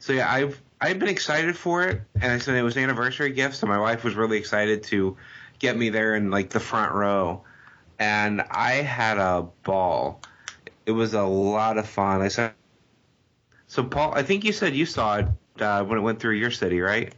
[0.00, 3.32] So yeah, I've I've been excited for it, and I said it was an anniversary
[3.32, 5.16] gift, so my wife was really excited to
[5.58, 7.42] get me there in like the front row,
[7.98, 10.20] and I had a ball.
[10.88, 12.22] It was a lot of fun.
[12.22, 12.54] I said,
[13.66, 15.26] so Paul, I think you said you saw it
[15.60, 17.14] uh, when it went through your city, right?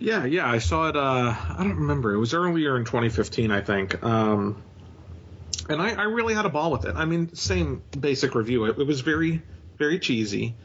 [0.00, 0.96] Yeah, yeah, I saw it.
[0.96, 2.12] Uh, I don't remember.
[2.12, 4.02] It was earlier in 2015, I think.
[4.02, 4.60] Um,
[5.68, 6.96] and I, I really had a ball with it.
[6.96, 8.64] I mean, same basic review.
[8.64, 9.40] It, it was very,
[9.78, 10.56] very cheesy.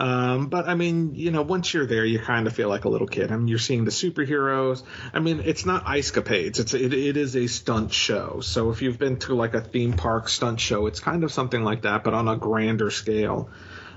[0.00, 2.88] Um, but I mean, you know, once you're there, you kind of feel like a
[2.88, 3.30] little kid.
[3.30, 4.82] I mean, you're seeing the superheroes.
[5.12, 6.58] I mean, it's not ice capades.
[6.58, 8.40] It's it, it is a stunt show.
[8.40, 11.62] So if you've been to like a theme park stunt show, it's kind of something
[11.62, 13.50] like that, but on a grander scale.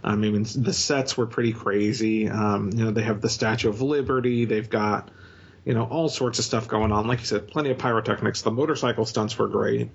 [0.03, 2.27] I mean, the sets were pretty crazy.
[2.27, 4.43] Um, you know, they have the Statue of Liberty.
[4.43, 5.09] They've got,
[5.63, 7.07] you know, all sorts of stuff going on.
[7.07, 8.41] Like you said, plenty of pyrotechnics.
[8.41, 9.91] The motorcycle stunts were great.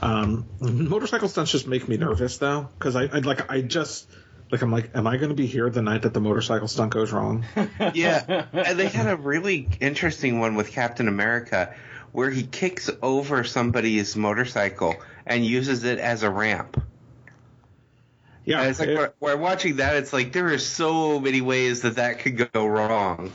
[0.00, 4.10] Um, motorcycle stunts just make me nervous though, because I, I like I just
[4.52, 6.92] like I'm like, am I going to be here the night that the motorcycle stunt
[6.92, 7.44] goes wrong?
[7.94, 11.74] Yeah, and they had a really interesting one with Captain America
[12.12, 14.94] where he kicks over somebody's motorcycle
[15.26, 16.80] and uses it as a ramp.
[18.44, 19.96] Yeah, And it's like it- we're, we're watching that.
[19.96, 23.32] It's like there are so many ways that that could go wrong.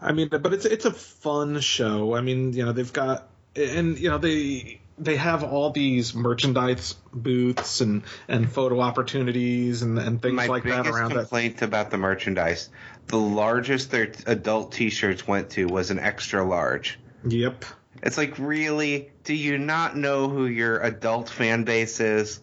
[0.00, 2.14] I mean, but it's it's a fun show.
[2.14, 6.94] I mean, you know, they've got and you know they they have all these merchandise
[7.12, 11.14] booths and and photo opportunities and and things My like that biggest around it.
[11.16, 12.68] complaint about the merchandise:
[13.06, 16.98] the largest their adult T-shirts went to was an extra large.
[17.26, 17.64] Yep.
[18.02, 19.10] It's like, really?
[19.24, 22.40] Do you not know who your adult fan base is?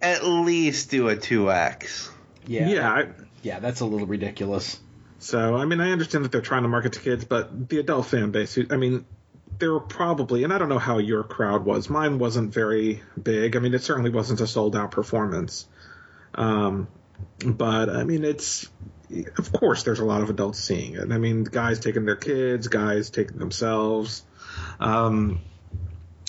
[0.00, 2.10] At least do a two X.
[2.46, 2.68] Yeah.
[2.68, 2.90] Yeah.
[2.90, 3.08] I,
[3.42, 4.78] Yeah, that's a little ridiculous.
[5.18, 8.06] so I mean, I understand that they're trying to market to kids, but the adult
[8.06, 8.58] fan base.
[8.70, 9.04] I mean,
[9.58, 11.88] there were probably, and I don't know how your crowd was.
[11.88, 13.56] Mine wasn't very big.
[13.56, 15.66] I mean, it certainly wasn't a sold out performance.
[16.34, 16.88] Um,
[17.44, 18.68] but I mean, it's
[19.38, 21.10] of course there's a lot of adults seeing it.
[21.12, 24.22] I mean, guys taking their kids, guys taking themselves.
[24.80, 25.40] Um,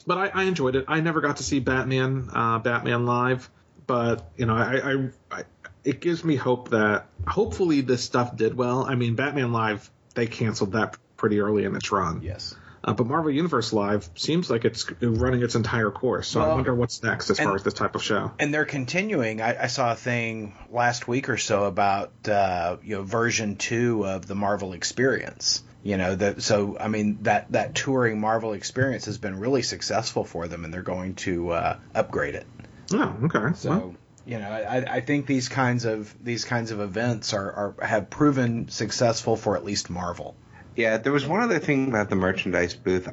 [0.05, 0.85] but I, I enjoyed it.
[0.87, 3.49] I never got to see Batman, uh, Batman live,
[3.85, 5.43] but you know, I, I, I,
[5.83, 8.85] it gives me hope that hopefully this stuff did well.
[8.85, 12.21] I mean, Batman Live they canceled that pretty early in its run.
[12.21, 12.55] Yes.
[12.87, 16.29] Uh, but Marvel Universe Live seems like it's running its entire course.
[16.29, 18.31] So I wonder what's next as and- far as this type of show.
[18.39, 19.41] And they're continuing.
[19.41, 24.05] I, I saw a thing last week or so about uh, you know version two
[24.07, 25.63] of the Marvel Experience.
[25.83, 30.23] You know that so I mean that that touring Marvel Experience has been really successful
[30.23, 32.47] for them, and they're going to uh, upgrade it.
[32.93, 33.53] Oh, okay.
[33.55, 37.75] So Well, you know I, I think these kinds of these kinds of events are,
[37.79, 40.37] are have proven successful for at least Marvel.
[40.77, 43.09] Yeah, there was one other thing about the merchandise booth.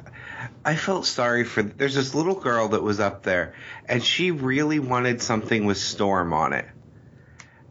[0.63, 1.63] I felt sorry for.
[1.63, 3.55] There's this little girl that was up there,
[3.87, 6.67] and she really wanted something with Storm on it.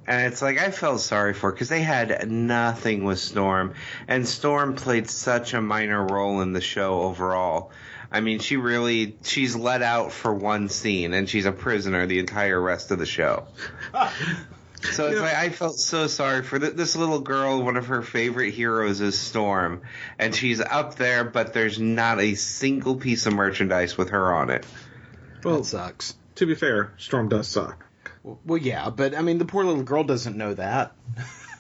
[0.05, 3.75] And it's like I felt sorry for because they had nothing with Storm,
[4.09, 7.71] and Storm played such a minor role in the show overall.
[8.11, 12.19] I mean, she really she's let out for one scene, and she's a prisoner the
[12.19, 13.47] entire rest of the show.
[14.93, 17.63] So it's You know- like I felt so sorry for th- this little girl.
[17.63, 19.83] One of her favorite heroes is Storm,
[20.19, 24.51] and she's up there, but there's not a single piece of merchandise with her on
[24.51, 24.65] it.
[25.43, 26.15] well, that sucks.
[26.37, 27.85] to be fair, Storm does suck.
[28.23, 30.93] Well, yeah, but I mean the poor little girl doesn't know that.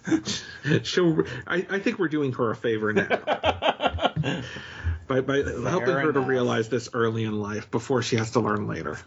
[0.83, 3.09] She'll, I, I think we're doing her a favor now.
[5.07, 8.67] by by helping her to realize this early in life before she has to learn
[8.67, 8.99] later.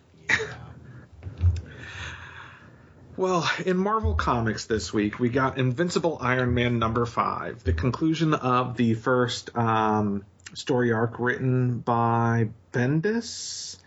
[3.18, 8.36] Well, in Marvel Comics this week, we got Invincible Iron Man number five, the conclusion
[8.36, 13.78] of the first um, story arc written by Bendis,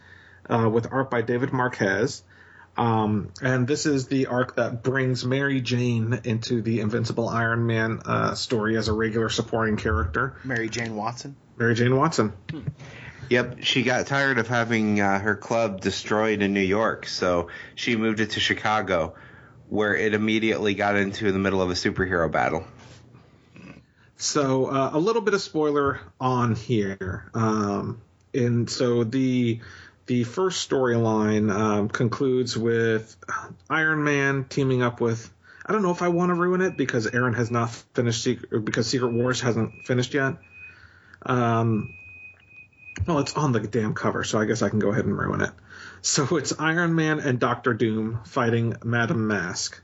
[0.49, 2.25] uh, with art by David Marquez.
[2.77, 8.01] Um, and this is the arc that brings Mary Jane into the Invincible Iron Man
[8.05, 10.35] uh, story as a regular supporting character.
[10.43, 11.37] Mary Jane Watson.
[11.57, 12.33] Mary Jane Watson.
[13.31, 17.95] Yep, she got tired of having uh, her club destroyed in New York, so she
[17.95, 19.15] moved it to Chicago,
[19.69, 22.65] where it immediately got into the middle of a superhero battle.
[24.17, 27.31] So uh, a little bit of spoiler on here.
[27.33, 28.03] Um,
[28.35, 29.61] and so the
[30.07, 33.17] the first storyline um, concludes with
[33.71, 35.31] Iron Man teaming up with.
[35.65, 38.65] I don't know if I want to ruin it because Aaron has not finished Secret,
[38.65, 40.35] because Secret Wars hasn't finished yet.
[41.25, 41.95] Um,
[43.07, 45.41] well, it's on the damn cover, so I guess I can go ahead and ruin
[45.41, 45.51] it.
[46.03, 49.81] So it's Iron Man and Doctor Doom fighting Madam Mask.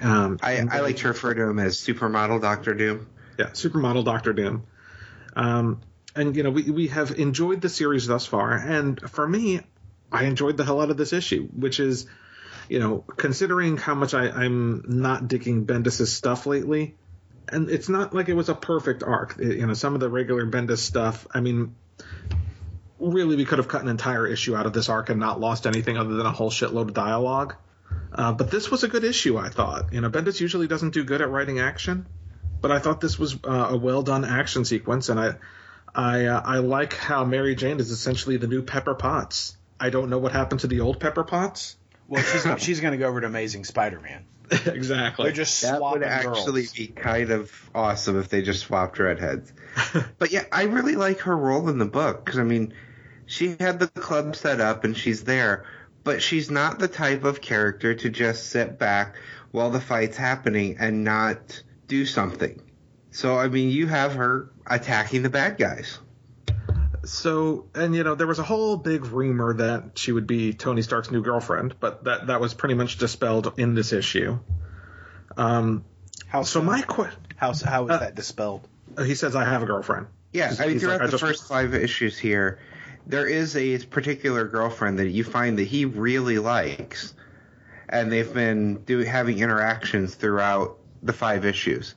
[0.00, 3.06] Um, I, I like to refer to him as supermodel Doctor Doom.
[3.38, 4.64] yeah, supermodel Doctor Doom.
[5.34, 5.80] Um,
[6.14, 9.60] and you know, we we have enjoyed the series thus far, and for me,
[10.12, 12.06] I enjoyed the hell out of this issue, which is,
[12.68, 16.94] you know, considering how much I, I'm not digging Bendis' stuff lately,
[17.48, 19.36] and it's not like it was a perfect arc.
[19.38, 21.74] You know, some of the regular Bendis stuff, I mean.
[23.00, 25.66] Really, we could have cut an entire issue out of this arc and not lost
[25.66, 27.54] anything other than a whole shitload of dialogue.
[28.12, 29.92] Uh, but this was a good issue, I thought.
[29.92, 32.06] You know, Bendis usually doesn't do good at writing action,
[32.60, 35.34] but I thought this was uh, a well done action sequence, and I,
[35.94, 39.56] I, uh, I like how Mary Jane is essentially the new Pepper Potts.
[39.78, 41.76] I don't know what happened to the old Pepper Potts.
[42.08, 44.24] Well, she's she's going to go over to Amazing Spider-Man.
[44.50, 45.24] exactly.
[45.24, 46.72] They're just That would actually girls.
[46.72, 49.52] be kind of awesome if they just swapped redheads.
[50.18, 52.74] but yeah, I really like her role in the book because I mean,
[53.26, 55.64] she had the club set up and she's there,
[56.02, 59.16] but she's not the type of character to just sit back
[59.50, 62.60] while the fight's happening and not do something.
[63.12, 65.98] So I mean, you have her attacking the bad guys.
[67.06, 70.82] So, and you know, there was a whole big rumor that she would be Tony
[70.82, 74.38] Stark's new girlfriend, but that that was pretty much dispelled in this issue.
[75.36, 75.84] Um,
[76.26, 76.62] How so so?
[76.64, 78.66] my question: how how is Uh, that dispelled?
[79.04, 80.06] he says I have a girlfriend.
[80.32, 82.58] Yeah, He's- I mean, he's throughout like, I the just- first five issues here,
[83.06, 87.14] there is a particular girlfriend that you find that he really likes,
[87.88, 91.94] and they've been do, having interactions throughout the five issues.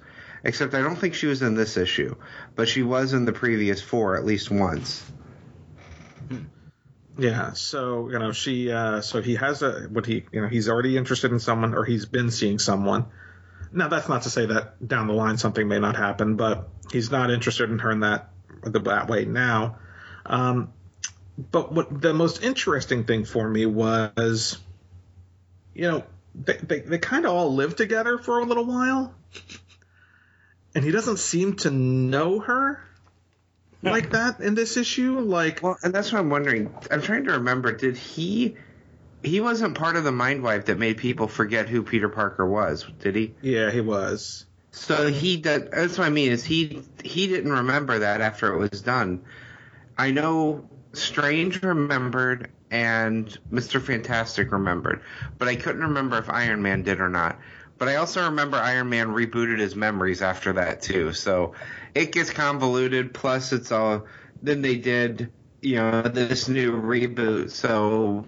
[0.48, 2.16] Except I don't think she was in this issue,
[2.56, 5.04] but she was in the previous four at least once.
[7.20, 10.70] Yeah, so you know she, uh, so he has a what he, you know, he's
[10.70, 13.08] already interested in someone, or he's been seeing someone.
[13.74, 17.12] Now that's not to say that down the line something may not happen, but he's
[17.12, 18.30] not interested in her in that
[18.64, 19.80] that way now.
[20.26, 20.72] Um,
[21.38, 24.58] but what the most interesting thing for me was,
[25.74, 26.04] you know,
[26.36, 29.14] they they, they kind of all lived together for a little while,
[30.78, 32.80] and he doesn't seem to know her
[33.82, 35.20] like that in this issue.
[35.20, 36.72] Like, Well, and that's what I'm wondering.
[36.92, 37.72] I'm trying to remember.
[37.72, 38.58] Did he?
[39.24, 42.86] He wasn't part of the mind wipe that made people forget who Peter Parker was,
[43.00, 43.34] did he?
[43.42, 44.46] yeah, he was.
[44.70, 45.72] So he did.
[45.72, 46.32] That's what I mean.
[46.32, 46.84] Is he?
[47.04, 49.24] He didn't remember that after it was done.
[49.98, 53.82] I know Strange remembered and Mr.
[53.82, 55.02] Fantastic remembered,
[55.40, 57.40] but I couldn't remember if Iron Man did or not.
[57.78, 61.54] But I also remember Iron Man rebooted his memories after that too, so
[61.94, 63.14] it gets convoluted.
[63.14, 64.06] Plus, it's all
[64.42, 67.52] then they did you know this new reboot.
[67.52, 68.26] So,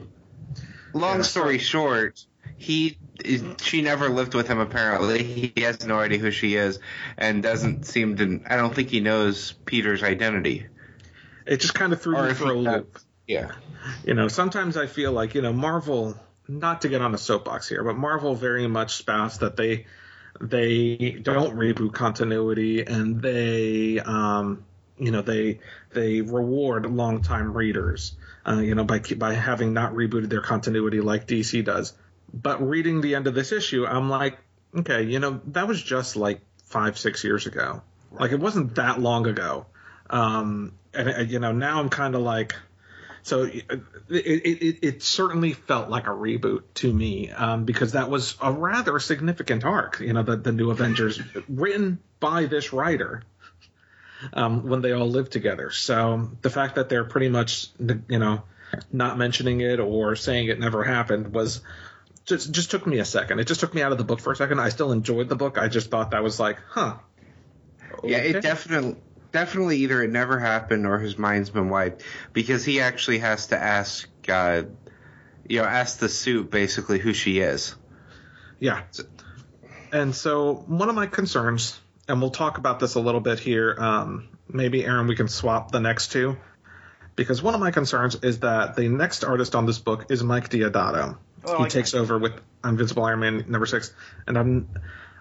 [0.93, 1.23] long Yeah.
[1.23, 2.25] story short,
[2.57, 2.97] he
[3.61, 5.23] she never lived with him apparently.
[5.23, 6.79] He has no idea who she is
[7.17, 8.41] and doesn't seem to.
[8.47, 10.67] I don't think he knows Peter's identity.
[11.45, 12.99] It just kind of threw Or me for a loop.
[13.27, 13.51] Yeah.
[14.05, 16.15] You know, sometimes I feel like, you know, Marvel,
[16.49, 19.85] not to get on a soapbox here, but Marvel very much spouts that they
[20.41, 24.63] they don't reboot continuity and they um
[24.97, 25.59] you know they
[25.91, 28.13] they reward longtime readers
[28.45, 31.93] uh, you know by by having not rebooted their continuity like DC does.
[32.33, 34.37] But reading the end of this issue, I'm like,
[34.75, 37.81] okay, you know, that was just like five six years ago.
[38.11, 39.65] Like it wasn't that long ago.
[40.09, 42.55] Um, and uh, you know, now I'm kind of like,
[43.23, 43.63] so it,
[44.09, 48.51] it, it, it certainly felt like a reboot to me um, because that was a
[48.51, 49.99] rather significant arc.
[49.99, 53.23] You know, the the New Avengers written by this writer
[54.33, 55.71] um, when they all lived together.
[55.71, 58.43] So the fact that they're pretty much you know
[58.91, 61.61] not mentioning it or saying it never happened was
[62.25, 63.39] just just took me a second.
[63.39, 64.59] It just took me out of the book for a second.
[64.59, 65.57] I still enjoyed the book.
[65.57, 66.95] I just thought that was like, huh.
[68.03, 68.95] Yeah, it definitely
[69.31, 72.03] definitely either it never happened or his mind's been wiped
[72.33, 74.63] because he actually has to ask uh,
[75.47, 77.75] you know ask the suit basically who she is.
[78.59, 78.81] Yeah.
[79.91, 83.75] And so one of my concerns, and we'll talk about this a little bit here.
[83.77, 86.37] Um, maybe Aaron, we can swap the next two,
[87.15, 90.49] because one of my concerns is that the next artist on this book is Mike
[90.49, 91.17] Deodato.
[91.45, 93.93] Oh, he like takes over with Invincible Iron Man number six,
[94.27, 94.69] and I'm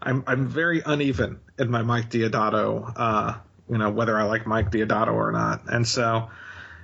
[0.03, 2.93] I'm I'm very uneven in my Mike Deodato.
[2.95, 3.37] Uh,
[3.71, 6.31] you know whether I like Mike Deodato or not, and so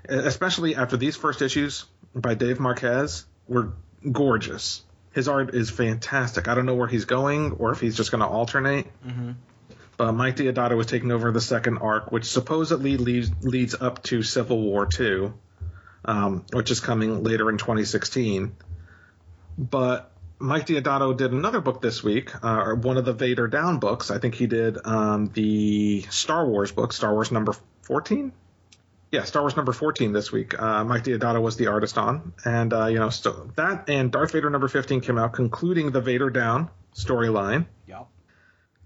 [0.08, 3.72] especially after these first issues by Dave Marquez were
[4.10, 4.82] gorgeous.
[5.12, 6.48] His art is fantastic.
[6.48, 8.86] I don't know where he's going or if he's just going to alternate.
[9.96, 14.22] But Mike Deodato was taking over the second arc, which supposedly leads leads up to
[14.22, 15.34] Civil War Two,
[16.04, 18.56] um, which is coming later in 2016.
[19.56, 23.78] But Mike Deodato did another book this week, uh, or one of the Vader Down
[23.78, 24.10] books.
[24.10, 28.32] I think he did um, the Star Wars book, Star Wars number 14.
[29.10, 30.60] Yeah, Star Wars number 14 this week.
[30.60, 34.32] Uh, Mike Deodato was the artist on, and uh, you know, so that and Darth
[34.32, 37.66] Vader number 15 came out, concluding the Vader Down storyline.
[37.86, 38.08] Yep.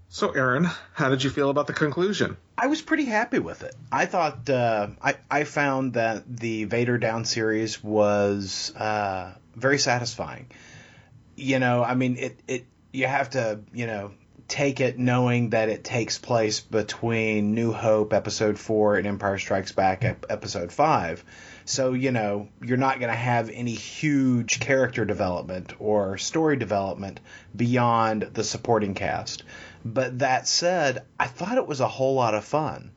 [0.09, 2.37] So, Aaron, how did you feel about the conclusion?
[2.57, 3.75] I was pretty happy with it.
[3.91, 10.51] I thought uh, I I found that the Vader Down series was uh, very satisfying.
[11.39, 14.11] You know, I mean, it it you have to you know
[14.49, 19.71] take it knowing that it takes place between New Hope episode four and Empire Strikes
[19.71, 21.23] Back episode five.
[21.65, 27.19] So you know you're not going to have any huge character development or story development
[27.55, 29.43] beyond the supporting cast.
[29.85, 32.91] But that said, I thought it was a whole lot of fun.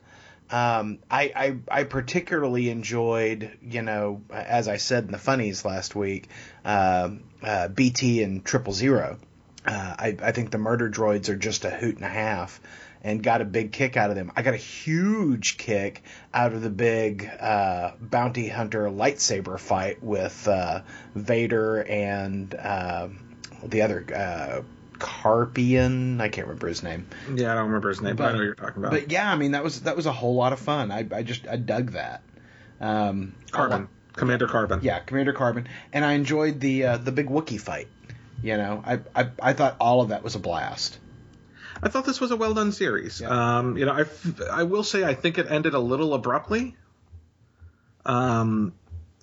[0.53, 5.97] Um, I, I I particularly enjoyed, you know, as I said in the funnies last
[5.97, 6.29] week,
[6.65, 9.19] um uh, BT and Triple Zero.
[9.67, 12.61] Uh, I, I think the murder droids are just a hoot and a half,
[13.03, 14.33] and got a big kick out of them.
[14.37, 20.47] I got a huge kick out of the big uh, bounty hunter lightsaber fight with
[20.49, 20.83] uh,
[21.15, 23.09] Vader and uh,
[23.65, 24.63] the other uh,
[25.03, 26.21] Carpian.
[26.21, 27.07] I can't remember his name.
[27.35, 28.93] Yeah, I don't remember his name, but, I know what you're talking about.
[28.93, 30.91] But yeah, I mean that was that was a whole lot of fun.
[30.91, 32.23] I, I just I dug that.
[32.81, 34.83] Um, Carbon, Commander Karbin.
[34.83, 37.89] yeah, Commander Karbin, and I enjoyed the uh, the big Wookie fight.
[38.43, 40.99] You know, I, I I thought all of that was a blast.
[41.83, 43.21] I thought this was a well done series.
[43.21, 43.59] Yeah.
[43.59, 44.05] Um, you know, I
[44.51, 46.77] I will say I think it ended a little abruptly.
[48.05, 48.73] Um,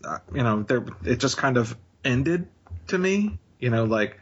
[0.04, 2.48] uh, you know, there it just kind of ended
[2.88, 3.40] to me.
[3.60, 4.20] You know, like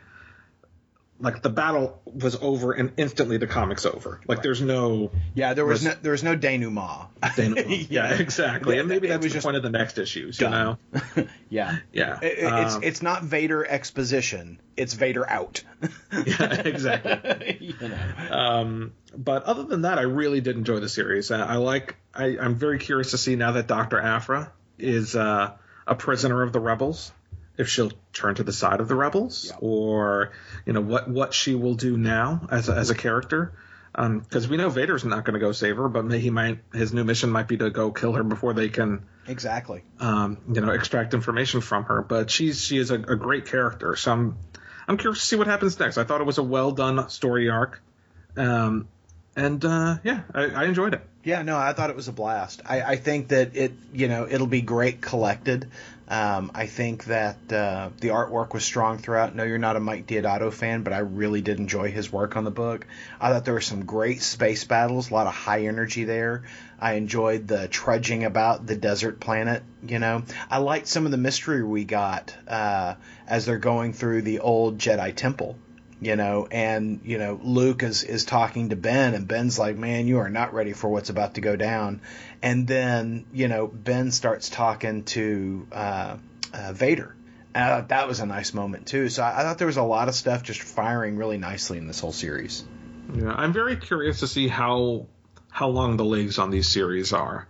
[1.20, 4.22] like the battle was over and instantly the comic's over.
[4.28, 7.07] Like there's no Yeah, there was Was- no there was no denouement.
[7.36, 7.88] denouement.
[7.89, 8.78] yeah, exactly.
[8.78, 10.39] And maybe It that's was just point of the next issues.
[10.39, 10.78] You know,
[11.49, 11.78] yeah.
[11.91, 14.59] yeah, it- it's Um, it's not Vader exposition.
[14.76, 15.63] It's Vader out.
[16.26, 17.57] yeah, exactly.
[17.61, 18.36] you know.
[18.38, 21.32] Um, but other than that, I really did enjoy the series.
[21.32, 21.95] I, I like.
[22.13, 25.51] I, I'm very curious to see now that Doctor Aphra is uh,
[25.88, 27.11] a prisoner of the rebels,
[27.57, 29.57] if she'll turn to the side of the rebels, Yeah.
[29.59, 30.31] or
[30.65, 33.53] you know what what she will do now as a, as a character.
[33.95, 36.59] Because we know Vader's not going to go save her, but may, he might.
[36.71, 39.81] His new mission might be to go kill her before they can Exactly.
[39.99, 42.03] um, you know, extract information from her.
[42.03, 44.37] But she's she is a, a great character, so I'm
[44.87, 45.97] I'm curious to see what happens next.
[45.97, 47.81] I thought it was a well done story arc,
[48.35, 48.87] um,
[49.35, 51.01] and uh, yeah, I, I enjoyed it.
[51.23, 52.61] Yeah, no, I thought it was a blast.
[52.65, 55.69] I, I think that it, you know, it'll be great collected.
[56.09, 59.35] Um, I think that uh, the artwork was strong throughout.
[59.35, 62.45] No, you're not a Mike Deodato fan, but I really did enjoy his work on
[62.45, 62.87] the book.
[63.19, 66.43] I thought there were some great space battles, a lot of high energy there.
[66.79, 69.63] I enjoyed the trudging about the desert planet.
[69.85, 72.95] You know, I liked some of the mystery we got uh,
[73.27, 75.57] as they're going through the old Jedi temple
[76.01, 80.07] you know, and you know Luke is is talking to Ben, and Ben's like, "Man,
[80.07, 82.01] you are not ready for what's about to go down."
[82.41, 86.17] And then you know Ben starts talking to uh,
[86.53, 87.15] uh, Vader.
[87.55, 89.09] And I thought that was a nice moment too.
[89.09, 91.87] So I, I thought there was a lot of stuff just firing really nicely in
[91.87, 92.63] this whole series.
[93.15, 95.07] Yeah, I'm very curious to see how
[95.49, 97.47] how long the legs on these series are.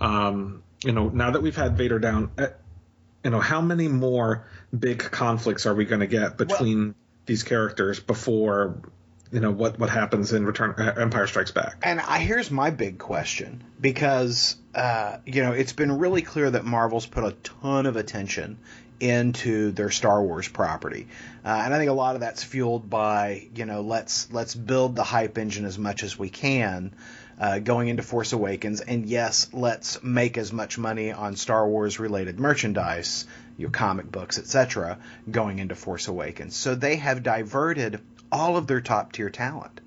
[0.00, 2.48] Um, you know, now that we've had Vader down, uh,
[3.24, 4.46] you know, how many more
[4.76, 6.84] big conflicts are we going to get between?
[6.84, 6.94] Well,
[7.26, 8.76] these characters before
[9.32, 11.78] you know what what happens in Return uh, Empire Strikes Back.
[11.82, 16.64] And I, here's my big question because uh, you know it's been really clear that
[16.64, 18.58] Marvel's put a ton of attention
[18.98, 21.08] into their Star Wars property,
[21.44, 24.96] uh, and I think a lot of that's fueled by you know let's let's build
[24.96, 26.94] the hype engine as much as we can.
[27.38, 32.00] Uh, going into Force Awakens, and yes, let's make as much money on Star Wars
[32.00, 33.26] related merchandise
[33.56, 34.98] your comic books, etc.,
[35.30, 36.56] going into Force Awakens.
[36.56, 38.00] So they have diverted
[38.30, 39.80] all of their top tier talent.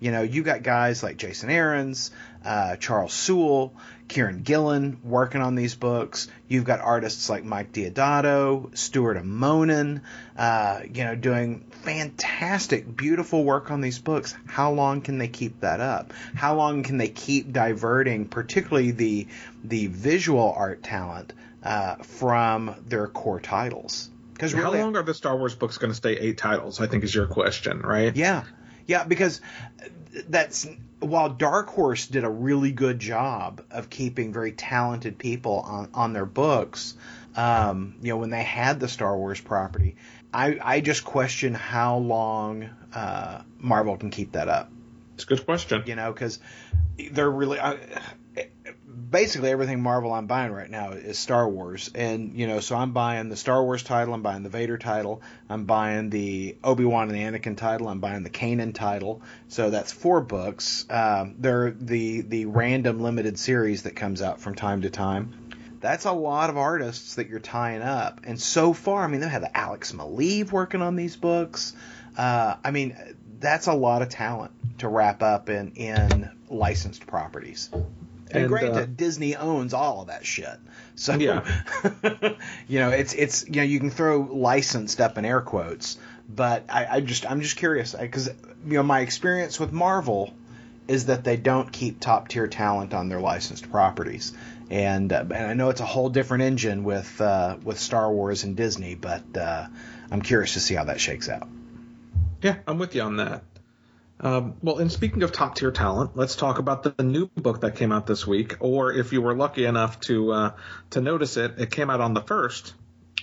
[0.00, 2.10] You know, you got guys like Jason Aaron's,
[2.44, 3.74] uh, Charles Soule,
[4.08, 6.28] Kieron Gillen working on these books.
[6.46, 10.02] You've got artists like Mike Deodato, Stuart Immonen,
[10.36, 14.34] uh, you know, doing fantastic, beautiful work on these books.
[14.46, 16.12] How long can they keep that up?
[16.34, 19.28] How long can they keep diverting, particularly the
[19.62, 21.32] the visual art talent,
[21.64, 24.10] uh, from their core titles.
[24.34, 26.80] Because really, how long are the Star Wars books going to stay eight titles?
[26.80, 28.14] I think is your question, right?
[28.14, 28.44] Yeah,
[28.86, 29.04] yeah.
[29.04, 29.40] Because
[30.28, 30.66] that's
[31.00, 36.12] while Dark Horse did a really good job of keeping very talented people on on
[36.12, 36.94] their books.
[37.36, 39.96] Um, you know, when they had the Star Wars property,
[40.32, 44.70] I I just question how long uh, Marvel can keep that up.
[45.14, 45.84] It's a good question.
[45.86, 46.40] You know, because
[47.12, 47.58] they're really.
[47.58, 47.76] Uh,
[48.94, 52.92] basically everything Marvel I'm buying right now is Star Wars, and you know, so I'm
[52.92, 57.10] buying the Star Wars title, I'm buying the Vader title, I'm buying the Obi Wan
[57.10, 59.22] and Anakin title, I'm buying the Kanan title.
[59.48, 60.86] So that's four books.
[60.88, 65.50] Um, they're the the random limited series that comes out from time to time.
[65.80, 69.28] That's a lot of artists that you're tying up, and so far, I mean, they
[69.28, 71.74] have Alex Maleev working on these books.
[72.16, 72.96] Uh, I mean,
[73.40, 77.70] that's a lot of talent to wrap up in in licensed properties.
[78.34, 80.58] And, and granted, uh, Disney owns all of that shit.
[80.96, 81.44] So yeah.
[82.68, 86.64] you know, it's it's you know you can throw licensed up in air quotes, but
[86.68, 90.34] I, I just I'm just curious because you know my experience with Marvel
[90.86, 94.32] is that they don't keep top tier talent on their licensed properties,
[94.70, 98.44] and uh, and I know it's a whole different engine with uh, with Star Wars
[98.44, 99.66] and Disney, but uh,
[100.10, 101.48] I'm curious to see how that shakes out.
[102.42, 103.42] Yeah, I'm with you on that.
[104.20, 107.62] Um, well, and speaking of top tier talent, let's talk about the, the, new book
[107.62, 108.56] that came out this week.
[108.60, 110.52] Or if you were lucky enough to uh,
[110.90, 112.74] to notice it, it came out on the first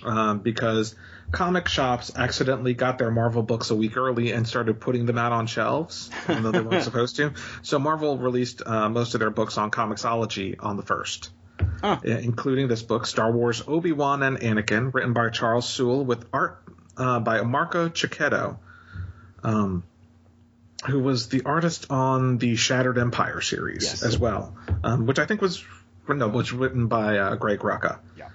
[0.04, 0.96] um, because
[1.32, 5.32] comic shops accidentally got their Marvel books a week early and started putting them out
[5.32, 7.34] on shelves, even though they weren't supposed to.
[7.62, 11.32] So Marvel released uh, most of their books on Comixology on the first.
[11.82, 12.00] Huh.
[12.04, 16.64] Including this book, Star Wars Obi Wan and Anakin, written by Charles Soule with art
[16.98, 18.58] uh, by Marco Checchetto.
[19.44, 19.84] Um,
[20.88, 24.04] who was the artist on the Shattered Empire series yes.
[24.04, 25.64] as well, um, which I think was
[26.08, 28.00] no, was written by uh, Greg Rucka.
[28.18, 28.30] Yeah.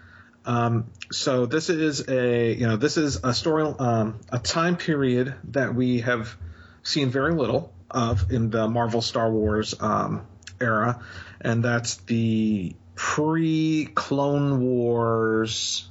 [0.45, 5.35] Um, so this is a you know this is a story um, a time period
[5.51, 6.37] that we have
[6.83, 10.27] seen very little of in the Marvel Star Wars um,
[10.61, 11.03] era,
[11.41, 15.89] and that's the pre Clone Wars.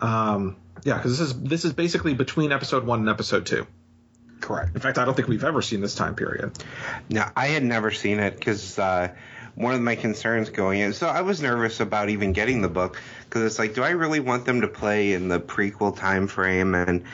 [0.00, 3.66] Um, yeah, because this is this is basically between Episode One and Episode Two.
[4.40, 4.74] Correct.
[4.74, 6.52] In fact, I don't think we've ever seen this time period.
[7.08, 9.08] No, I had never seen it because uh,
[9.56, 10.92] one of my concerns going in.
[10.92, 14.20] So I was nervous about even getting the book because it's like, do I really
[14.20, 16.74] want them to play in the prequel time frame?
[16.74, 17.04] And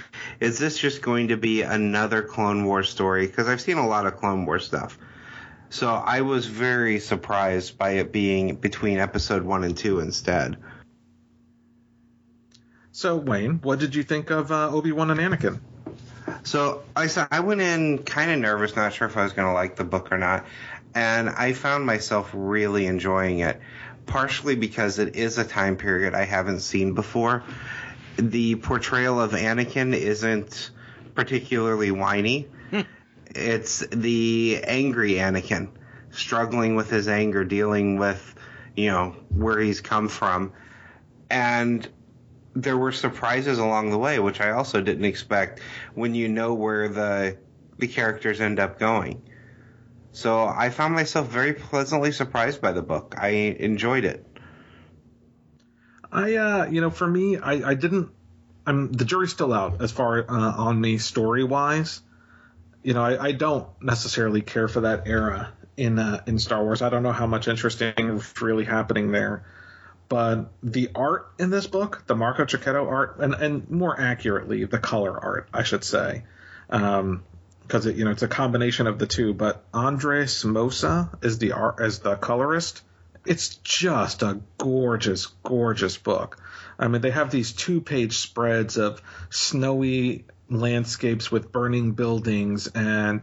[0.40, 3.26] is this just going to be another Clone War story?
[3.26, 4.98] Because I've seen a lot of Clone War stuff.
[5.70, 10.58] So I was very surprised by it being between episode one and two instead.
[12.90, 15.60] So Wayne, what did you think of uh, Obi Wan and Anakin?
[16.44, 19.48] So I said I went in kind of nervous, not sure if I was going
[19.48, 20.46] to like the book or not,
[20.94, 23.60] and I found myself really enjoying it.
[24.04, 27.44] Partially because it is a time period I haven't seen before.
[28.16, 30.70] The portrayal of Anakin isn't
[31.14, 32.48] particularly whiny.
[32.70, 32.80] Hmm.
[33.26, 35.70] it's the angry Anakin
[36.10, 38.34] struggling with his anger, dealing with,
[38.76, 40.52] you know, where he's come from.
[41.30, 41.88] And
[42.54, 45.60] there were surprises along the way, which I also didn't expect
[45.94, 47.38] when you know where the
[47.78, 49.22] the characters end up going.
[50.12, 53.14] So I found myself very pleasantly surprised by the book.
[53.18, 54.26] I enjoyed it.
[56.12, 58.10] I, uh, you know, for me, I, I didn't.
[58.66, 62.02] I'm the jury's still out as far uh, on me story wise.
[62.82, 66.82] You know, I, I don't necessarily care for that era in uh, in Star Wars.
[66.82, 69.44] I don't know how much interesting is really happening there,
[70.08, 74.78] but the art in this book, the Marco Checchetto art, and and more accurately, the
[74.78, 76.24] color art, I should say,
[76.70, 77.22] um,
[77.62, 79.32] because you know it's a combination of the two.
[79.32, 82.82] But Andres Mossa is the art as the colorist.
[83.24, 86.38] It's just a gorgeous, gorgeous book.
[86.78, 89.00] I mean, they have these two-page spreads of
[89.30, 93.22] snowy landscapes with burning buildings and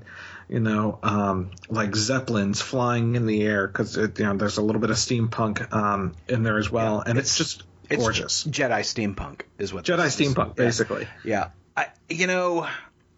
[0.49, 4.81] you know, um, like zeppelins flying in the air because you know there's a little
[4.81, 8.43] bit of steampunk um, in there as well, and it's, just It's gorgeous.
[8.45, 10.33] Jedi steampunk is what Jedi this is.
[10.33, 10.65] steampunk, Yeah.
[10.65, 11.07] basically.
[11.23, 11.49] Yeah.
[11.77, 12.67] I you know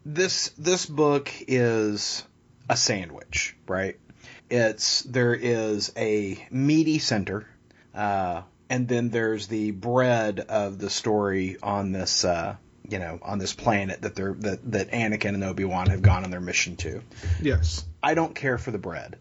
[0.06, 2.24] this this book is
[2.70, 3.98] a sandwich, right?
[4.50, 7.48] It's there is a meaty center,
[7.96, 12.58] uh, and then there's the bread of the story on this uh,
[12.92, 16.24] you know on this planet that they're that that Anakin and Obi Wan have gone
[16.24, 17.02] on their mission to.
[17.42, 17.86] Yes.
[18.04, 19.18] I don't care for the bread.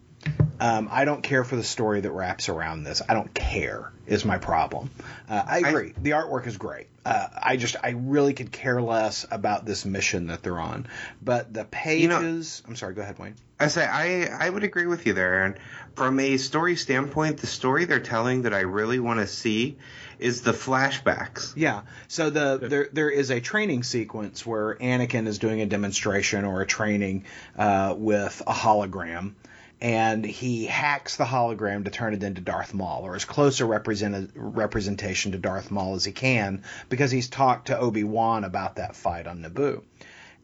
[0.58, 3.00] Um, I don't care for the story that wraps around this.
[3.08, 4.90] I don't care is my problem.
[5.26, 5.94] Uh, I agree.
[5.96, 6.88] the artwork is great.
[7.06, 10.86] Uh, I just I really could care less about this mission that they're on.
[11.22, 12.62] But the pages.
[12.68, 12.92] I'm sorry.
[12.94, 13.36] Go ahead, Wayne.
[13.58, 15.54] I say I I would agree with you there, And
[15.94, 19.78] From a story standpoint, the story they're telling that I really want to see
[20.20, 21.54] is the flashbacks.
[21.56, 21.82] Yeah.
[22.08, 26.60] So the there there is a training sequence where Anakin is doing a demonstration or
[26.60, 27.24] a training
[27.56, 29.32] uh, with a hologram,
[29.80, 33.64] and he hacks the hologram to turn it into Darth Maul or as close a
[33.64, 38.76] represent- representation to Darth Maul as he can because he's talked to Obi Wan about
[38.76, 39.82] that fight on Naboo.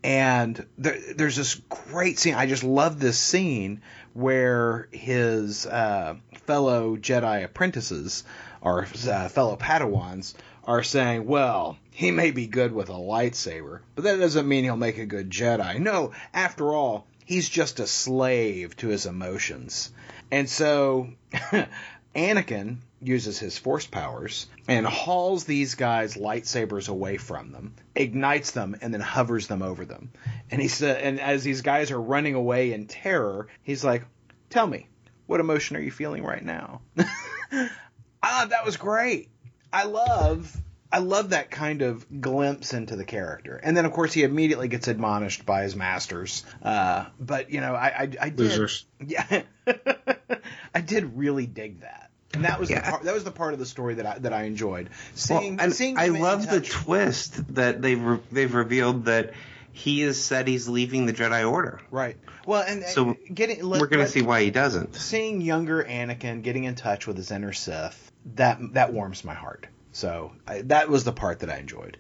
[0.03, 2.35] And there, there's this great scene.
[2.35, 3.83] I just love this scene
[4.15, 8.23] where his uh, fellow Jedi apprentices
[8.67, 14.03] or uh, fellow Padawans are saying, well, he may be good with a lightsaber, but
[14.03, 15.79] that doesn't mean he'll make a good Jedi.
[15.79, 19.93] No, after all, he's just a slave to his emotions.
[20.33, 21.11] And so
[22.17, 28.75] Anakin uses his force powers and hauls these guys' lightsabers away from them, ignites them,
[28.81, 30.11] and then hovers them over them.
[30.51, 34.03] And he said, and as these guys are running away in terror, he's like,
[34.51, 34.89] "Tell me,
[35.27, 36.81] what emotion are you feeling right now?"
[38.29, 39.29] ah, that was great.
[39.73, 40.55] I love.
[40.93, 44.69] I love that kind of glimpse into the character, and then of course he immediately
[44.69, 46.45] gets admonished by his masters.
[46.63, 48.87] Uh, but you know, I I, I did, Losers.
[49.05, 49.43] yeah,
[50.75, 53.59] I did really dig that, and that was the part, that was the part of
[53.59, 54.89] the story that I that I enjoyed.
[54.89, 59.33] Well, Seeing, and seeing I love the twist that they've re- they've revealed that
[59.73, 61.81] he has said he's leaving the Jedi Order.
[61.91, 62.17] right.
[62.47, 64.95] Well, and So getting let, We're going to see why he doesn't.
[64.95, 69.67] seeing younger Anakin getting in touch with his inner Sith that that warms my heart.
[69.93, 71.97] So I, that was the part that I enjoyed.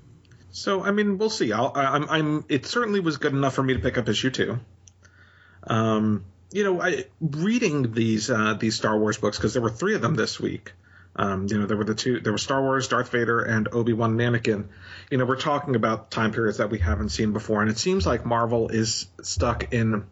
[0.50, 1.52] So I mean, we'll see.
[1.52, 2.44] I'll, I- I'm, I'm.
[2.48, 4.58] It certainly was good enough for me to pick up issue two.
[5.66, 9.94] Um, you know, I reading these uh, these Star Wars books because there were three
[9.94, 10.72] of them this week.
[11.18, 12.20] Um, you know, there were the two.
[12.20, 14.66] There were Star Wars, Darth Vader, and Obi Wan Anakin.
[15.10, 18.06] You know, we're talking about time periods that we haven't seen before, and it seems
[18.06, 20.04] like Marvel is stuck in,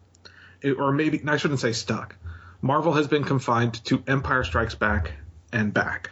[0.77, 2.15] or maybe I shouldn't say stuck.
[2.61, 5.11] Marvel has been confined to Empire Strikes Back
[5.51, 6.11] and back,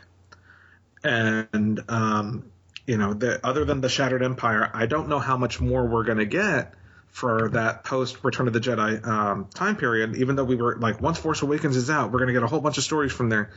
[1.04, 2.52] and um,
[2.86, 6.04] you know, the, other than the Shattered Empire, I don't know how much more we're
[6.04, 6.74] going to get
[7.08, 10.16] for that post Return of the Jedi um, time period.
[10.16, 12.48] Even though we were like, once Force Awakens is out, we're going to get a
[12.48, 13.52] whole bunch of stories from there.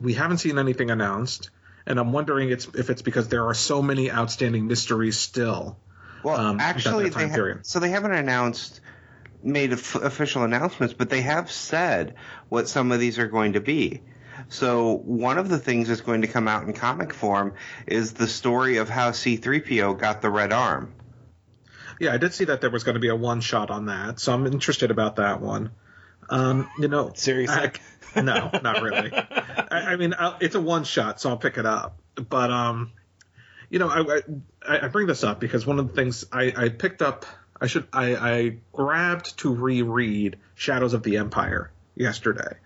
[0.00, 1.50] We haven't seen anything announced,
[1.86, 5.78] and I'm wondering it's, if it's because there are so many outstanding mysteries still.
[6.22, 8.80] Well, um, actually, they ha- so they haven't announced,
[9.42, 12.14] made of- official announcements, but they have said
[12.50, 14.02] what some of these are going to be.
[14.48, 17.54] So one of the things that's going to come out in comic form
[17.86, 20.92] is the story of how C-3PO got the red arm.
[21.98, 24.18] Yeah, I did see that there was going to be a one shot on that,
[24.20, 25.70] so I'm interested about that one.
[26.30, 27.56] Um, you know, Seriously?
[27.56, 27.72] I-
[28.16, 29.12] no, not really.
[29.12, 31.98] I, I mean, i it's a one shot, so I'll pick it up.
[32.16, 32.92] But um,
[33.68, 34.20] you know, I,
[34.66, 37.24] I I bring this up because one of the things I, I picked up,
[37.60, 42.56] I should I, I grabbed to reread Shadows of the Empire yesterday.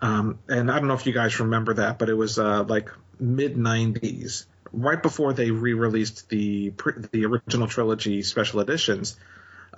[0.00, 2.90] Um, and I don't know if you guys remember that, but it was uh, like
[3.18, 6.72] mid '90s, right before they re-released the
[7.12, 9.16] the original trilogy special editions.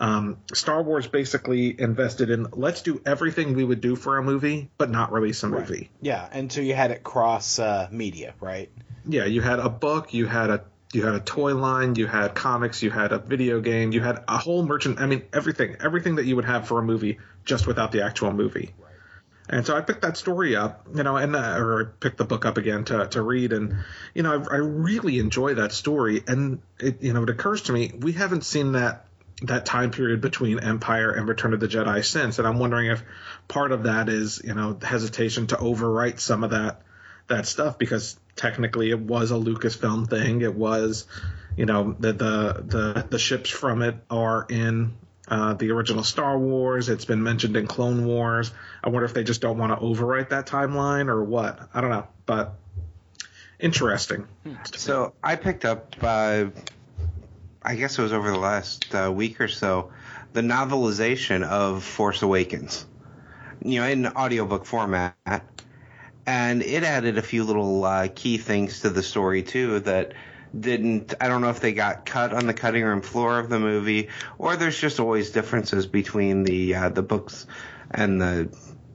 [0.00, 4.70] Um, Star Wars basically invested in let's do everything we would do for a movie,
[4.78, 5.90] but not release a movie.
[6.00, 8.70] Yeah, and so you had it cross uh, media, right?
[9.08, 12.34] Yeah, you had a book, you had a you had a toy line, you had
[12.34, 15.00] comics, you had a video game, you had a whole merchant.
[15.00, 18.32] I mean, everything, everything that you would have for a movie, just without the actual
[18.32, 18.74] movie.
[19.50, 22.44] And so I picked that story up, you know, and uh, or picked the book
[22.44, 23.76] up again to to read, and
[24.14, 26.22] you know, I, I really enjoy that story.
[26.26, 29.06] And it, you know, it occurs to me we haven't seen that
[29.42, 33.02] that time period between Empire and Return of the Jedi since, and I'm wondering if
[33.46, 36.82] part of that is you know hesitation to overwrite some of that
[37.28, 40.42] that stuff because technically it was a Lucasfilm thing.
[40.42, 41.06] It was,
[41.56, 44.94] you know, the the the, the ships from it are in
[45.28, 46.88] uh, the original Star Wars.
[46.88, 48.50] It's been mentioned in Clone Wars.
[48.82, 51.68] I wonder if they just don't want to overwrite that timeline or what.
[51.74, 52.54] I don't know, but
[53.58, 54.26] interesting.
[54.74, 56.46] So I picked up, uh,
[57.62, 59.92] I guess it was over the last uh, week or so,
[60.32, 62.86] the novelization of Force Awakens.
[63.62, 65.16] You know, in audiobook format.
[66.26, 70.12] And it added a few little uh, key things to the story too that
[70.58, 73.58] didn't I don't know if they got cut on the cutting room floor of the
[73.58, 77.46] movie or there's just always differences between the uh, the books
[77.90, 78.48] and the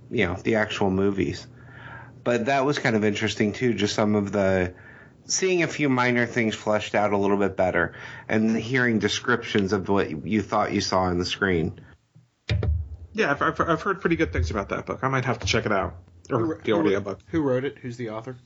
[0.09, 1.47] you know the actual movies.
[2.23, 4.73] But that was kind of interesting too, just some of the
[5.25, 7.93] seeing a few minor things fleshed out a little bit better
[8.27, 11.79] and hearing descriptions of what you thought you saw on the screen.
[13.13, 14.99] Yeah, I've, I've, I've heard pretty good things about that book.
[15.03, 15.95] I might have to check it out.
[16.29, 17.19] Or the who, audio book.
[17.27, 17.77] Who wrote it?
[17.79, 18.37] Who's the author?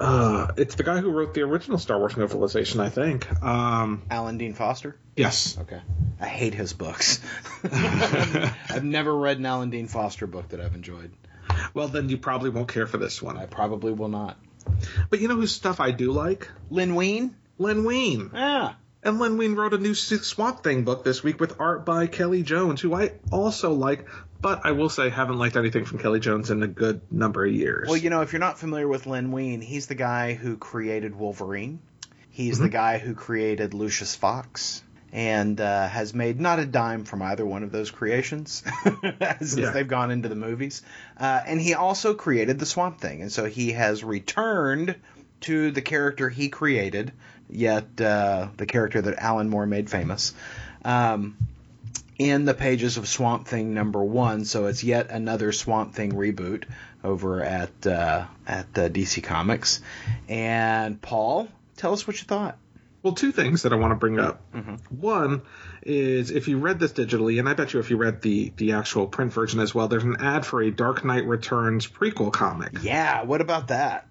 [0.00, 3.30] Uh, it's the guy who wrote the original Star Wars novelization, I think.
[3.42, 4.96] Um, Alan Dean Foster.
[5.16, 5.58] yes.
[5.58, 5.80] Okay.
[6.18, 7.20] I hate his books.
[7.64, 11.12] I've never read an Alan Dean Foster book that I've enjoyed.
[11.74, 13.36] Well, then you probably won't care for this one.
[13.36, 14.36] I probably will not.
[15.10, 16.48] But you know whose stuff I do like?
[16.70, 17.34] Lynn Wein?
[17.58, 18.30] Len Wein.
[18.34, 18.74] Yeah.
[19.02, 22.42] And Len Wein wrote a new Swamp Thing book this week with art by Kelly
[22.42, 24.06] Jones, who I also like,
[24.40, 27.52] but I will say haven't liked anything from Kelly Jones in a good number of
[27.52, 27.88] years.
[27.88, 31.14] Well, you know, if you're not familiar with Len Wein, he's the guy who created
[31.14, 31.80] Wolverine.
[32.30, 34.82] He's the guy who created Lucius Fox
[35.12, 38.62] and uh, has made not a dime from either one of those creations
[39.40, 39.70] since Yeah.
[39.72, 40.82] they've gone into the movies.
[41.18, 44.94] Uh, and he also created the Swamp Thing, and so he has returned
[45.42, 47.12] to the character he created,
[47.48, 50.32] yet uh, the character that Alan Moore made famous.
[50.84, 51.36] Um,
[52.20, 56.64] in the pages of Swamp Thing number one, so it's yet another Swamp Thing reboot
[57.02, 59.80] over at uh, at uh, DC Comics.
[60.28, 61.48] And Paul,
[61.78, 62.58] tell us what you thought.
[63.02, 64.42] Well, two things that I want to bring up.
[64.52, 64.74] Mm-hmm.
[65.00, 65.40] One
[65.80, 68.72] is if you read this digitally, and I bet you if you read the the
[68.72, 72.82] actual print version as well, there's an ad for a Dark Knight Returns prequel comic
[72.82, 74.06] Yeah, what about that?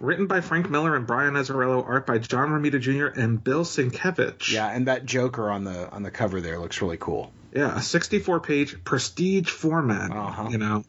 [0.00, 3.20] written by Frank Miller and Brian Azzarello, art by John Romita Jr.
[3.20, 4.50] and Bill Sienkiewicz.
[4.50, 7.30] Yeah, and that Joker on the on the cover there looks really cool.
[7.52, 10.10] Yeah, a 64 page prestige format.
[10.10, 10.48] Uh-huh.
[10.50, 10.84] You know,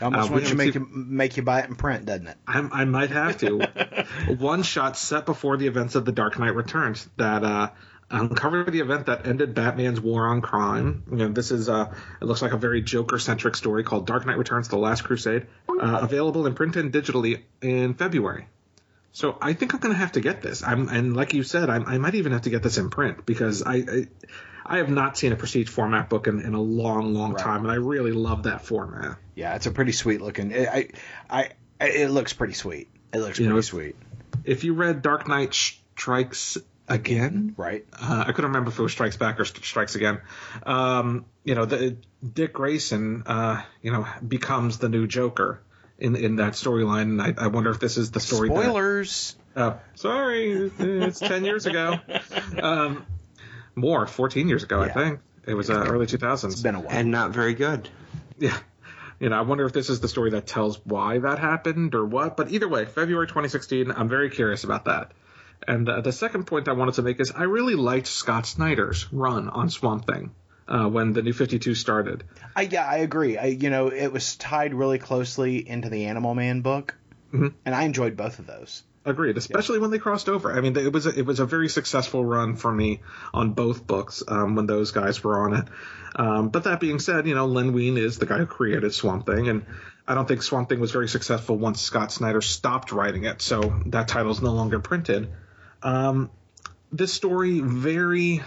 [0.00, 2.36] Almost Uh, wants to make seen- you make you buy it in print, doesn't it?
[2.46, 3.66] I, I might have to.
[4.38, 7.70] One shot set before the events of The Dark Knight Returns that uh,
[8.10, 11.02] uncovered the event that ended Batman's war on crime.
[11.10, 14.24] You know, this is uh, it looks like a very Joker centric story called Dark
[14.24, 18.46] Knight Returns: The Last Crusade, uh, available in print and digitally in February.
[19.10, 20.62] So I think I'm going to have to get this.
[20.62, 23.26] I'm, and like you said, I, I might even have to get this in print
[23.26, 24.06] because I, I,
[24.68, 27.42] I have not seen a prestige format book in, in a long, long Right.
[27.42, 29.16] time, and I really love that format.
[29.34, 30.54] Yeah, it's a pretty sweet looking.
[30.54, 30.88] I,
[31.30, 31.50] I,
[31.80, 32.88] I it looks pretty sweet.
[33.12, 33.96] It looks You pretty know, sweet,
[34.44, 36.58] If you read Dark Knight Strikes
[36.90, 37.84] Again, right?
[37.92, 40.20] uh, I couldn't remember if it was Strikes Back or Strikes Again.
[40.64, 41.96] Um, you know, the,
[42.32, 45.60] Dick Grayson, uh, you know, becomes the new Joker
[45.98, 48.48] in in that storyline, and I, I wonder if this is the story.
[48.48, 49.36] that- Spoilers.
[49.54, 51.98] Uh, sorry, it's 10 years ago.
[52.62, 53.04] Um,
[53.78, 55.20] more, 14 years ago, I think.
[55.46, 56.44] It was uh, early 2000s.
[56.52, 56.90] It's been a while.
[56.94, 57.88] And not very good.
[58.38, 58.56] yeah.
[59.20, 62.04] You know, I wonder if this is the story that tells why that happened or
[62.04, 62.36] what.
[62.36, 65.12] But either way, February 2016, I'm very curious about that.
[65.66, 69.12] And uh, the second point I wanted to make is I really liked Scott Snyder's
[69.12, 70.30] run on Swamp Thing
[70.68, 72.22] uh, when the New 52 started.
[72.54, 73.36] I, yeah, I agree.
[73.38, 76.94] I, you know, it was tied really closely into the Animal Man book,
[77.34, 77.54] Mhm.
[77.66, 78.84] and I enjoyed both of those.
[79.08, 80.52] Agreed, especially when they crossed over.
[80.52, 83.00] I mean, it was a, it was a very successful run for me
[83.32, 85.64] on both books um, when those guys were on it.
[86.14, 89.24] Um, but that being said, you know, Len Wein is the guy who created Swamp
[89.24, 89.64] Thing, and
[90.06, 93.80] I don't think Swamp Thing was very successful once Scott Snyder stopped writing it, so
[93.86, 95.30] that title is no longer printed.
[95.82, 96.30] Um,
[96.92, 98.42] this story very,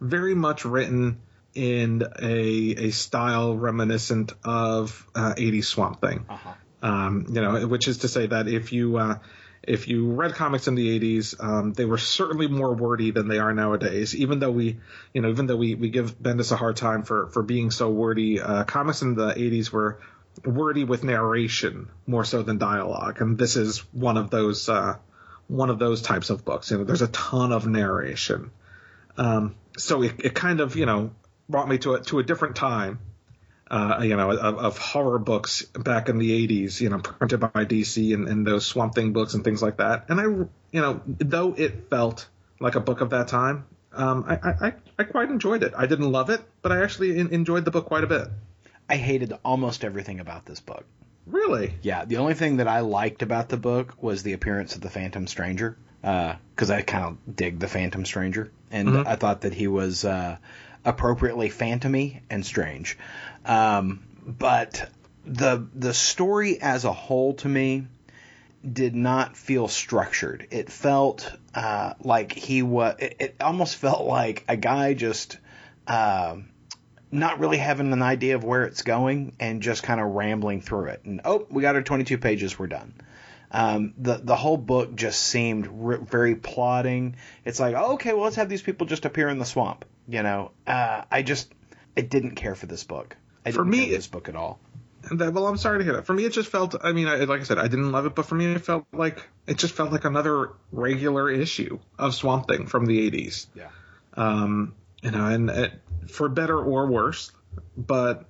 [0.00, 1.22] very much written
[1.54, 6.24] in a a style reminiscent of uh, 80s Swamp Thing.
[6.28, 6.54] Uh-huh.
[6.84, 9.18] Um, you know, which is to say that if you uh,
[9.66, 13.38] if you read comics in the 80s, um, they were certainly more wordy than they
[13.38, 14.14] are nowadays.
[14.14, 14.78] Even though we,
[15.12, 17.88] you know, even though we, we give Bendis a hard time for, for being so
[17.88, 20.00] wordy, uh, comics in the 80s were
[20.44, 23.20] wordy with narration more so than dialogue.
[23.20, 24.96] And this is one of those, uh,
[25.48, 26.70] one of those types of books.
[26.70, 28.50] You know, there's a ton of narration.
[29.16, 31.12] Um, so it, it kind of, you know,
[31.48, 32.98] brought me to a, to a different time
[33.74, 37.64] uh, you know, of, of, horror books back in the 80s, you know, printed by
[37.64, 40.04] DC and, and, those Swamp Thing books and things like that.
[40.08, 42.28] And I, you know, though it felt
[42.60, 44.34] like a book of that time, um, I,
[44.66, 45.72] I, I quite enjoyed it.
[45.76, 48.28] I didn't love it, but I actually in, enjoyed the book quite a bit.
[48.88, 50.84] I hated almost everything about this book.
[51.26, 51.74] Really?
[51.82, 52.04] Yeah.
[52.04, 55.26] The only thing that I liked about the book was the appearance of the Phantom
[55.26, 59.08] Stranger, because uh, I kind of dig the Phantom Stranger, and mm-hmm.
[59.08, 60.36] I thought that he was uh,
[60.84, 62.98] appropriately phantomy and strange.
[63.44, 64.90] Um, but
[65.26, 67.86] the the story as a whole to me
[68.70, 70.46] did not feel structured.
[70.50, 72.96] It felt uh, like he was.
[72.98, 75.38] It, it, almost felt like a guy just
[75.86, 76.36] uh,
[77.10, 80.86] not really having an idea of where it's going and just kind of rambling through
[80.86, 81.02] it.
[81.04, 82.58] And oh, we got our 22 pages.
[82.58, 82.94] We're done.
[83.50, 87.16] Um, the the whole book just seemed re- very plodding.
[87.44, 89.84] It's like oh, okay, well let's have these people just appear in the swamp.
[90.08, 91.52] You know, uh, I just
[91.96, 93.16] I didn't care for this book.
[93.44, 94.58] I didn't for me, this book at all.
[95.10, 96.06] That, well, I'm sorry to hear that.
[96.06, 96.76] For me, it just felt.
[96.82, 98.86] I mean, I, like I said, I didn't love it, but for me, it felt
[98.92, 103.46] like it just felt like another regular issue of Swamp Thing from the '80s.
[103.54, 103.68] Yeah.
[104.14, 105.72] Um, you know, and it,
[106.08, 107.32] for better or worse,
[107.76, 108.24] but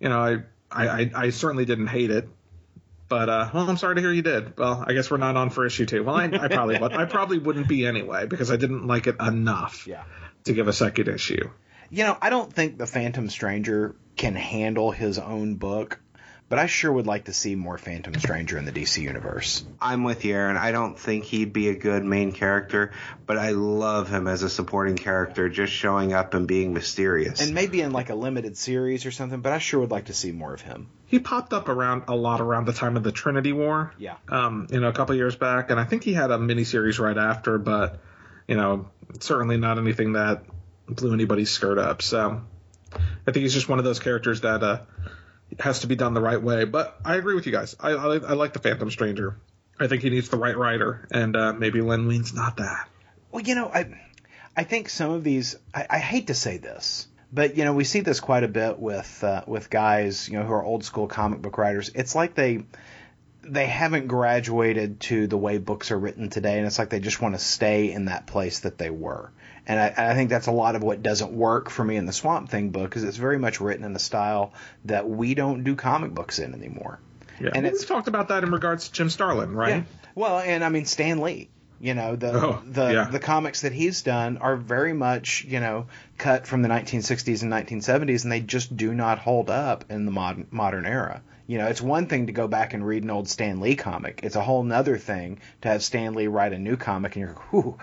[0.00, 2.28] you know, I, I, I certainly didn't hate it.
[3.08, 4.56] But uh, well, I'm sorry to hear you did.
[4.58, 6.02] Well, I guess we're not on for issue two.
[6.02, 6.92] Well, I, I probably would.
[6.94, 9.86] I probably wouldn't be anyway because I didn't like it enough.
[9.86, 10.02] Yeah.
[10.44, 11.50] To give a second issue.
[11.94, 16.00] You know, I don't think the Phantom Stranger can handle his own book,
[16.48, 19.64] but I sure would like to see more Phantom Stranger in the DC universe.
[19.80, 20.56] I'm with you, Aaron.
[20.56, 22.90] I don't think he'd be a good main character,
[23.26, 27.40] but I love him as a supporting character, just showing up and being mysterious.
[27.40, 30.14] And maybe in like a limited series or something, but I sure would like to
[30.14, 30.88] see more of him.
[31.06, 33.94] He popped up around a lot around the time of the Trinity War.
[33.98, 34.16] Yeah.
[34.28, 37.16] Um, you know, a couple years back, and I think he had a miniseries right
[37.16, 38.00] after, but
[38.48, 38.90] you know,
[39.20, 40.42] certainly not anything that
[40.88, 42.02] blew anybody's skirt up.
[42.02, 42.42] So
[42.92, 44.80] I think he's just one of those characters that uh,
[45.58, 46.64] has to be done the right way.
[46.64, 47.76] But I agree with you guys.
[47.80, 49.36] I, I, I like the Phantom Stranger.
[49.78, 52.88] I think he needs the right writer, and uh, maybe Len Wein's not that.
[53.32, 53.98] Well, you know, I
[54.56, 55.56] I think some of these.
[55.74, 58.78] I, I hate to say this, but you know, we see this quite a bit
[58.78, 61.90] with uh, with guys, you know, who are old school comic book writers.
[61.92, 62.64] It's like they
[63.46, 67.20] they haven't graduated to the way books are written today, and it's like they just
[67.20, 69.30] want to stay in that place that they were.
[69.66, 72.12] And I, I, think that's a lot of what doesn't work for me in the
[72.12, 74.52] Swamp Thing book, because it's very much written in a style
[74.84, 76.98] that we don't do comic books in anymore.
[77.40, 79.76] Yeah, and well, we've talked about that in regards to Jim Starlin, right?
[79.76, 79.82] Yeah.
[80.14, 81.48] Well, and I mean Stan Lee.
[81.80, 83.04] You know the oh, the yeah.
[83.10, 85.86] the comics that he's done are very much you know
[86.16, 90.12] cut from the 1960s and 1970s, and they just do not hold up in the
[90.12, 91.20] modern modern era.
[91.46, 94.20] You know, it's one thing to go back and read an old Stan Lee comic.
[94.22, 97.36] It's a whole other thing to have Stan Lee write a new comic, and you're,
[97.52, 97.78] whoo,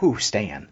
[0.00, 0.68] whoo, Stan.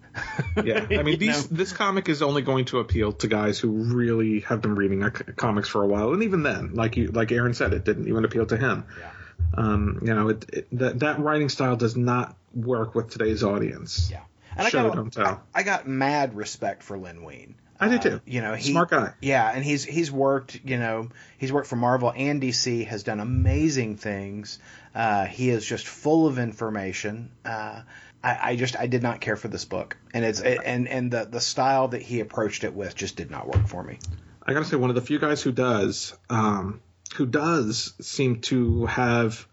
[0.63, 4.41] yeah, I mean, these, this comic is only going to appeal to guys who really
[4.41, 5.03] have been reading
[5.37, 8.25] comics for a while, and even then, like you, like Aaron said, it didn't even
[8.25, 8.85] appeal to him.
[8.99, 9.11] Yeah.
[9.55, 14.11] Um, you know, it, it, that that writing style does not work with today's audience.
[14.11, 14.23] Yeah,
[14.57, 17.55] and Show I got, I, I got mad respect for Len Wein.
[17.79, 18.17] I do too.
[18.17, 19.13] Uh, you know, he, smart guy.
[19.21, 20.61] Yeah, and he's he's worked.
[20.65, 21.09] You know,
[21.39, 22.87] he's worked for Marvel and DC.
[22.87, 24.59] Has done amazing things.
[24.95, 27.31] Uh, he is just full of information.
[27.45, 27.83] Uh,
[28.25, 31.27] I, I, just I did not care for this book, and it's and and the
[31.27, 33.99] the style that he approached it with just did not work for me.
[34.43, 36.81] I gotta say, one of the few guys who does, um,
[37.17, 39.47] who does seem to have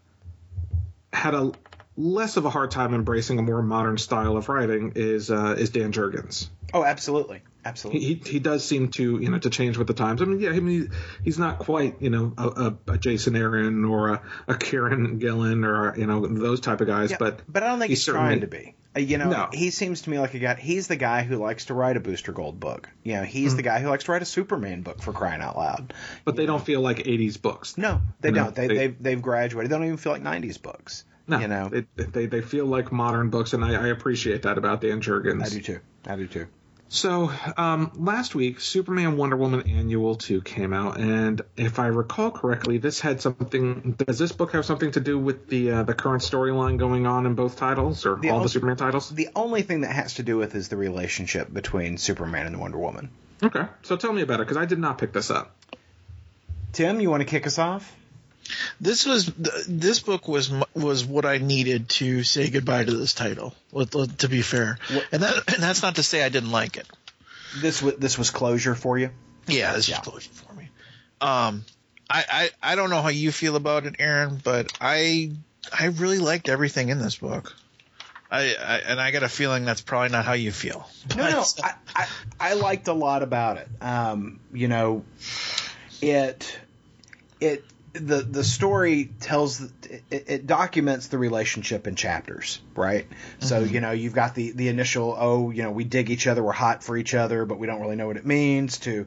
[1.12, 1.52] had a
[1.96, 5.70] less of a hard time embracing a more modern style of writing is uh, is
[5.70, 6.48] Dan Jurgens.
[6.72, 7.42] Oh, absolutely.
[7.64, 8.00] Absolutely.
[8.00, 10.20] He, he does seem to you know to change with the times.
[10.20, 10.90] I mean, yeah, I mean
[11.22, 15.96] he's not quite you know a, a, Jason Aaron or a, a Kieron Gillen or
[15.96, 18.40] you know those type of guys, yeah, but but I don't think he's, he's trying
[18.40, 18.74] to be.
[18.96, 19.48] Uh, you know, no.
[19.52, 20.54] he seems to me like a guy.
[20.54, 22.88] He's the guy who likes to write a Booster Gold book.
[23.02, 23.56] You know, he's mm-hmm.
[23.56, 25.94] the guy who likes to write a Superman book for crying out loud.
[26.24, 26.54] But they know?
[26.54, 27.76] don't feel like '80s books.
[27.76, 28.44] No, they you don't.
[28.46, 29.70] Know, they, they they've, they've graduated.
[29.70, 31.04] They don't even feel like '90s books.
[31.26, 34.58] No, you know, they, they, they feel like modern books, and I, I appreciate that
[34.58, 35.46] about Dan Jurgens.
[35.46, 35.80] I do too.
[36.06, 36.46] I do too.
[36.88, 42.30] So um, last week, Superman Wonder Woman Annual 2 came out, and if I recall
[42.30, 43.92] correctly, this had something.
[43.92, 47.26] Does this book have something to do with the uh, the current storyline going on
[47.26, 49.10] in both titles, or the all only, the Superman titles?
[49.10, 52.78] The only thing that has to do with is the relationship between Superman and Wonder
[52.78, 53.10] Woman.
[53.42, 55.56] Okay, so tell me about it because I did not pick this up.
[56.72, 57.92] Tim, you want to kick us off?
[58.80, 63.54] This was this book was was what I needed to say goodbye to this title.
[64.18, 64.78] To be fair,
[65.12, 66.86] and that and that's not to say I didn't like it.
[67.60, 69.10] This was this was closure for you.
[69.46, 69.96] Yeah, this Yeah.
[69.96, 70.68] is closure for me.
[71.20, 71.64] Um,
[72.10, 72.24] I,
[72.62, 75.30] I I don't know how you feel about it, Aaron, but I
[75.72, 77.54] I really liked everything in this book.
[78.30, 80.88] I, I and I got a feeling that's probably not how you feel.
[81.16, 82.06] No, no, I, I,
[82.40, 83.68] I liked a lot about it.
[83.80, 85.04] Um, you know,
[86.02, 86.58] it
[87.40, 87.64] it
[87.94, 93.06] the the story tells it, it documents the relationship in chapters, right?
[93.38, 93.74] So mm-hmm.
[93.74, 96.52] you know you've got the the initial oh you know we dig each other, we're
[96.52, 98.78] hot for each other, but we don't really know what it means.
[98.80, 99.06] To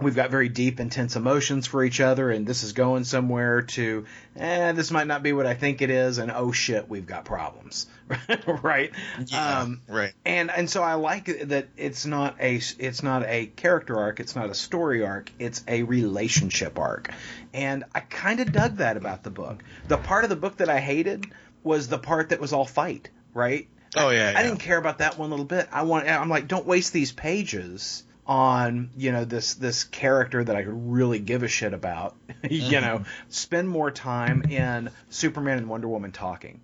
[0.00, 3.62] we've got very deep, intense emotions for each other, and this is going somewhere.
[3.62, 4.04] To
[4.36, 7.24] eh, this might not be what I think it is, and oh shit, we've got
[7.24, 7.86] problems,
[8.62, 8.90] right?
[9.26, 10.12] Yeah, Um, right.
[10.24, 14.36] and and so I like that it's not a it's not a character arc, it's
[14.36, 17.10] not a story arc, it's a relationship arc,
[17.54, 19.62] and I kind of dug that about the book.
[19.88, 21.26] The part of the book that I hated
[21.62, 23.68] was the part that was all fight, right?
[23.96, 24.42] Oh, yeah, I yeah.
[24.44, 25.68] didn't care about that one little bit.
[25.72, 30.54] I want I'm like, don't waste these pages on you know this this character that
[30.54, 32.16] I could really give a shit about.
[32.48, 36.60] you know, spend more time in Superman and Wonder Woman talking.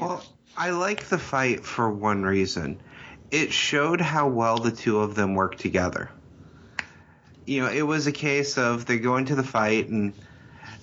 [0.00, 0.24] Well,
[0.56, 2.80] I like the fight for one reason.
[3.30, 6.10] It showed how well the two of them work together.
[7.44, 10.14] You know, it was a case of they go into the fight and,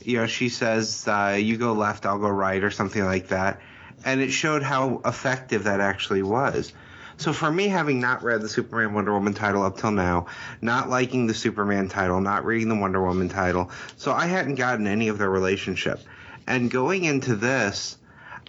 [0.03, 3.59] you know, she says, uh, you go left, I'll go right, or something like that.
[4.05, 6.71] And it showed how effective that actually was.
[7.17, 10.27] So for me, having not read the Superman Wonder Woman title up till now,
[10.61, 14.85] not liking the Superman title, not reading the Wonder Woman title, so I hadn't gotten
[14.85, 15.99] any of their relationship.
[16.45, 17.97] And going into this,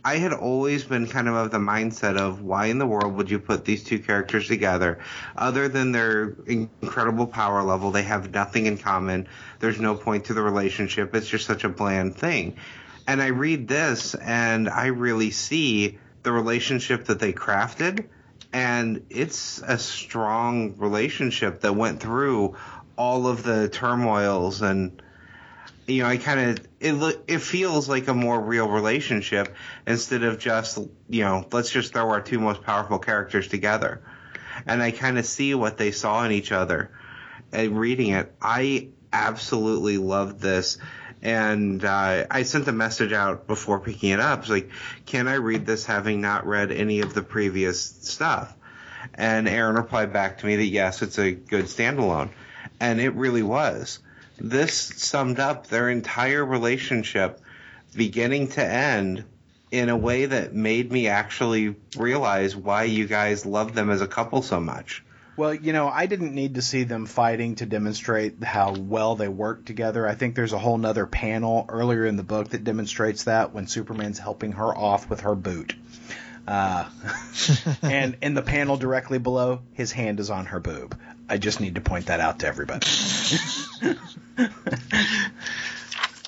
[0.05, 3.31] I had always been kind of of the mindset of why in the world would
[3.31, 4.99] you put these two characters together?
[5.37, 9.29] Other than their incredible power level, they have nothing in common.
[9.61, 11.15] There's no point to the relationship.
[11.15, 12.57] It's just such a bland thing.
[13.07, 18.07] And I read this and I really see the relationship that they crafted.
[18.53, 22.57] And it's a strong relationship that went through
[22.97, 25.03] all of the turmoils and
[25.89, 29.55] you know, I kind of it it feels like a more real relationship
[29.87, 30.79] instead of just
[31.09, 34.03] you know let's just throw our two most powerful characters together,
[34.67, 36.91] and I kind of see what they saw in each other,
[37.53, 40.77] and reading it, I absolutely loved this,
[41.23, 44.71] and uh, I sent a message out before picking it up, it's like,
[45.07, 48.55] can I read this having not read any of the previous stuff?
[49.15, 52.31] And Aaron replied back to me that yes, it's a good standalone,
[52.81, 54.01] and it really was
[54.41, 57.41] this summed up their entire relationship
[57.95, 59.25] beginning to end
[59.71, 64.07] in a way that made me actually realize why you guys love them as a
[64.07, 65.05] couple so much.
[65.39, 69.29] Well, you know, I didn't need to see them fighting to demonstrate how well they
[69.29, 70.05] work together.
[70.05, 73.69] I think there's a whole nother panel earlier in the book that demonstrates that when
[73.69, 75.77] Superman's helping her off with her boot.
[76.49, 76.91] Uh,
[77.83, 80.99] and in the panel directly below, his hand is on her boob.
[81.29, 82.89] I just need to point that out to everybody.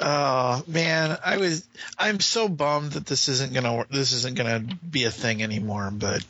[0.03, 1.63] Oh man, I was
[1.99, 5.91] I'm so bummed that this isn't gonna this isn't gonna be a thing anymore.
[5.93, 6.25] But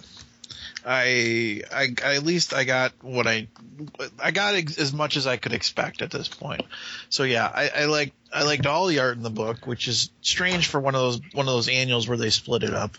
[0.87, 3.49] I I, I at least I got what I
[4.19, 6.63] I got ex- as much as I could expect at this point.
[7.09, 10.11] So yeah, I, I like I liked all the art in the book, which is
[10.23, 12.97] strange for one of those one of those annuals where they split it up.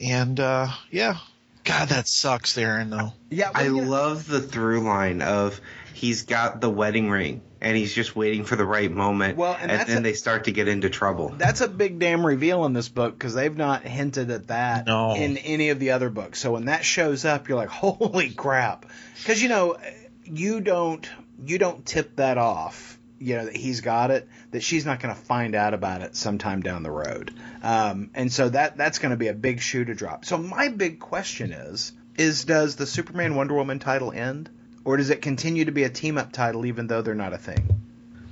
[0.00, 1.18] And uh, yeah,
[1.64, 2.90] God, that sucks, Aaron.
[2.90, 3.12] Though.
[3.30, 5.60] Yeah, I well, you love the through line of
[5.94, 9.70] he's got the wedding ring and he's just waiting for the right moment Well, and
[9.70, 11.34] and, then a- they start to get into trouble.
[11.36, 15.14] That's a big damn reveal in this book because they've not hinted at that No.
[15.14, 16.38] in any of the other books.
[16.38, 18.86] So when that shows up, you're like, holy crap!
[19.18, 19.76] Because you know,
[20.24, 21.08] you don't
[21.44, 22.98] you don't tip that off.
[23.20, 24.28] You know that he's got it.
[24.52, 27.34] That she's not going to find out about it sometime down the road.
[27.64, 30.24] Um, and so that that's going to be a big shoe to drop.
[30.24, 34.48] So my big question is: is does the Superman Wonder Woman title end,
[34.88, 37.38] or does it continue to be a team up title even though they're not a
[37.38, 37.68] thing?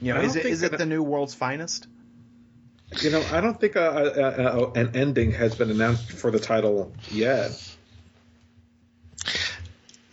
[0.01, 1.87] You know, is don't it think is that- the new world's finest?
[3.03, 6.39] You know, I don't think a, a, a, an ending has been announced for the
[6.39, 7.51] title yet.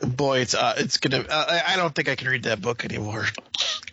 [0.01, 1.19] Boy, it's uh, it's gonna.
[1.21, 3.25] Uh, I I don't think I can read that book anymore.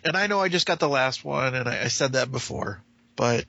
[0.03, 2.81] And I know I just got the last one, and I, I said that before,
[3.15, 3.45] but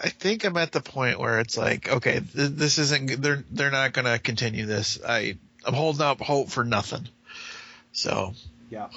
[0.00, 3.22] I think I'm at the point where it's like, okay, th- this isn't.
[3.22, 4.98] They're they're not gonna continue this.
[5.06, 7.08] I I'm holding up hope for nothing.
[7.92, 8.34] So
[8.70, 8.88] Yeah.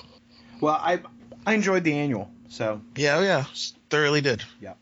[0.61, 1.01] Well, I
[1.45, 3.43] I enjoyed the annual, so yeah, oh, yeah,
[3.89, 4.43] thoroughly did.
[4.61, 4.73] Yeah.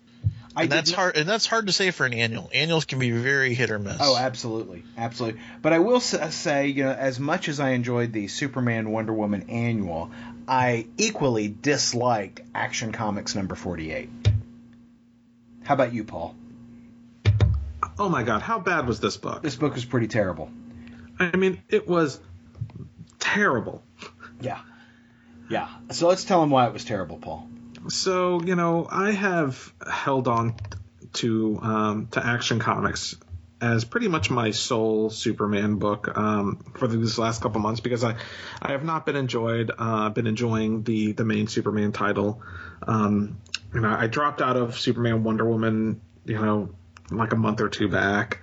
[0.55, 1.17] I And that's not- hard.
[1.17, 2.49] And that's hard to say for an annual.
[2.53, 3.97] Annuals can be very hit or miss.
[4.01, 5.39] Oh, absolutely, absolutely.
[5.61, 9.13] But I will uh, say, you know, as much as I enjoyed the Superman Wonder
[9.13, 10.11] Woman annual,
[10.49, 14.09] I equally disliked Action Comics number forty-eight.
[15.63, 16.35] How about you, Paul?
[17.97, 19.41] Oh my God, how bad was this book?
[19.41, 20.51] This book was pretty terrible.
[21.19, 22.19] I mean, it was
[23.21, 23.81] terrible.
[24.41, 24.59] Yeah.
[25.49, 25.69] Yeah.
[25.91, 27.47] So let's tell him why it was terrible, Paul.
[27.87, 30.55] So you know, I have held on
[31.13, 33.15] to um, to Action Comics
[33.61, 38.15] as pretty much my sole Superman book um, for these last couple months because I
[38.61, 42.41] I have not been enjoyed uh, been enjoying the the main Superman title.
[42.87, 43.39] Um,
[43.73, 46.69] you know, I dropped out of Superman Wonder Woman, you know,
[47.09, 48.39] like a month or two back.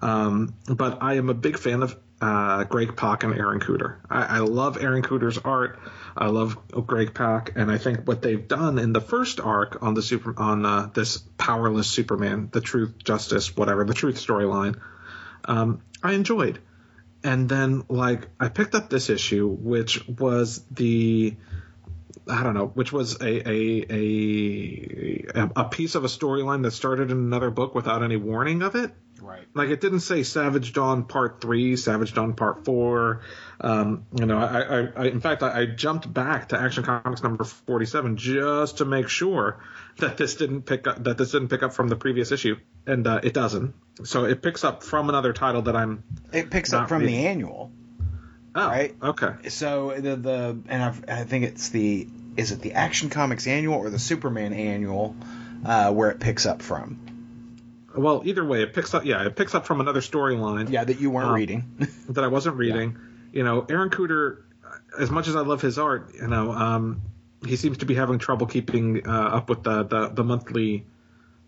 [0.00, 3.96] Um, but I am a big fan of uh, Greg Pak and Aaron Kuder.
[4.08, 5.78] I, I love Aaron Kuder's art.
[6.16, 9.94] I love Greg Pak, and I think what they've done in the first arc on
[9.94, 14.80] the super on uh, this powerless Superman, the Truth, Justice, whatever, the Truth storyline,
[15.46, 16.60] um, I enjoyed.
[17.24, 21.36] And then, like, I picked up this issue, which was the
[22.28, 23.86] I don't know, which was a a
[25.34, 28.76] a, a piece of a storyline that started in another book without any warning of
[28.76, 28.92] it.
[29.22, 29.46] Right.
[29.54, 33.20] Like it didn't say Savage Dawn Part Three, Savage Dawn Part Four.
[33.60, 37.22] Um, you know, I, I, I in fact I, I, jumped back to Action Comics
[37.22, 39.62] number forty-seven just to make sure
[39.98, 43.06] that this didn't pick up that this didn't pick up from the previous issue, and
[43.06, 43.74] uh, it doesn't.
[44.02, 46.02] So it picks up from another title that I'm.
[46.32, 47.14] It picks up from reading.
[47.14, 47.70] the annual.
[48.56, 48.94] Oh, right.
[49.00, 49.48] Okay.
[49.50, 53.76] So the the and I've, I think it's the is it the Action Comics annual
[53.76, 55.14] or the Superman annual
[55.64, 57.11] uh, where it picks up from.
[57.96, 59.04] Well, either way, it picks up.
[59.04, 60.70] Yeah, it picks up from another storyline.
[60.70, 61.88] Yeah, that you weren't um, reading.
[62.10, 62.92] that I wasn't reading.
[62.92, 63.38] Yeah.
[63.38, 64.42] You know, Aaron Kuder.
[64.98, 67.02] As much as I love his art, you know, um,
[67.46, 70.86] he seems to be having trouble keeping uh, up with the the, the monthly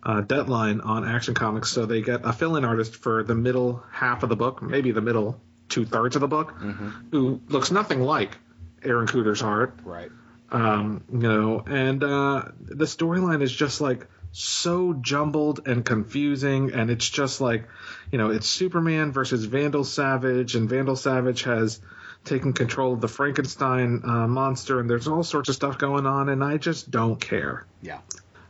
[0.02, 1.70] uh, deadline on Action Comics.
[1.70, 5.00] So they get a fill-in artist for the middle half of the book, maybe the
[5.00, 6.90] middle two thirds of the book, mm-hmm.
[7.10, 8.36] who looks nothing like
[8.82, 9.78] Aaron Kuder's art.
[9.82, 10.10] Right.
[10.50, 14.06] Um, you know, and uh, the storyline is just like
[14.36, 17.68] so jumbled and confusing, and it's just like,
[18.10, 21.80] you know, it's Superman versus Vandal Savage, and Vandal Savage has
[22.24, 26.28] taken control of the Frankenstein uh, monster, and there's all sorts of stuff going on,
[26.28, 27.64] and I just don't care.
[27.80, 28.00] Yeah.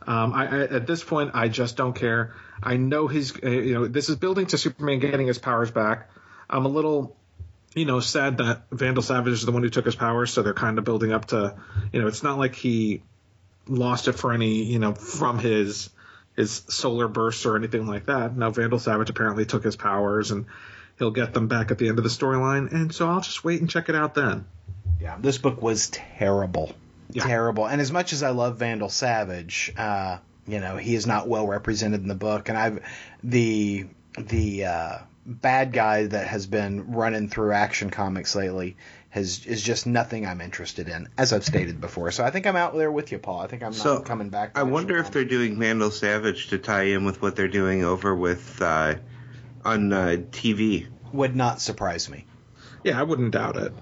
[0.07, 2.33] Um, I, I, at this point, I just don't care.
[2.63, 6.09] I know he's, uh, you know, this is building to Superman getting his powers back.
[6.49, 7.15] I'm a little,
[7.75, 10.55] you know, sad that Vandal Savage is the one who took his powers, so they're
[10.55, 11.55] kind of building up to,
[11.93, 13.03] you know, it's not like he
[13.67, 15.89] lost it for any, you know, from his
[16.35, 18.35] his solar bursts or anything like that.
[18.35, 20.45] Now Vandal Savage apparently took his powers and
[20.97, 23.61] he'll get them back at the end of the storyline, and so I'll just wait
[23.61, 24.45] and check it out then.
[24.99, 26.73] Yeah, this book was terrible,
[27.11, 27.25] yeah.
[27.25, 27.67] terrible.
[27.67, 30.17] And as much as I love Vandal Savage, uh,
[30.47, 32.79] you know, he is not well represented in the book, and I've
[33.23, 33.87] the
[34.17, 38.77] the uh, bad guy that has been running through Action Comics lately
[39.15, 42.11] has is just nothing I'm interested in, as I've stated before.
[42.11, 43.39] So I think I'm out there with you, Paul.
[43.39, 44.51] I think I'm so, not coming back.
[44.55, 48.13] I wonder if they're doing Vandal Savage to tie in with what they're doing over
[48.13, 48.95] with uh,
[49.63, 50.87] on uh, TV.
[51.13, 52.25] Would not surprise me.
[52.83, 53.73] Yeah, I wouldn't doubt it.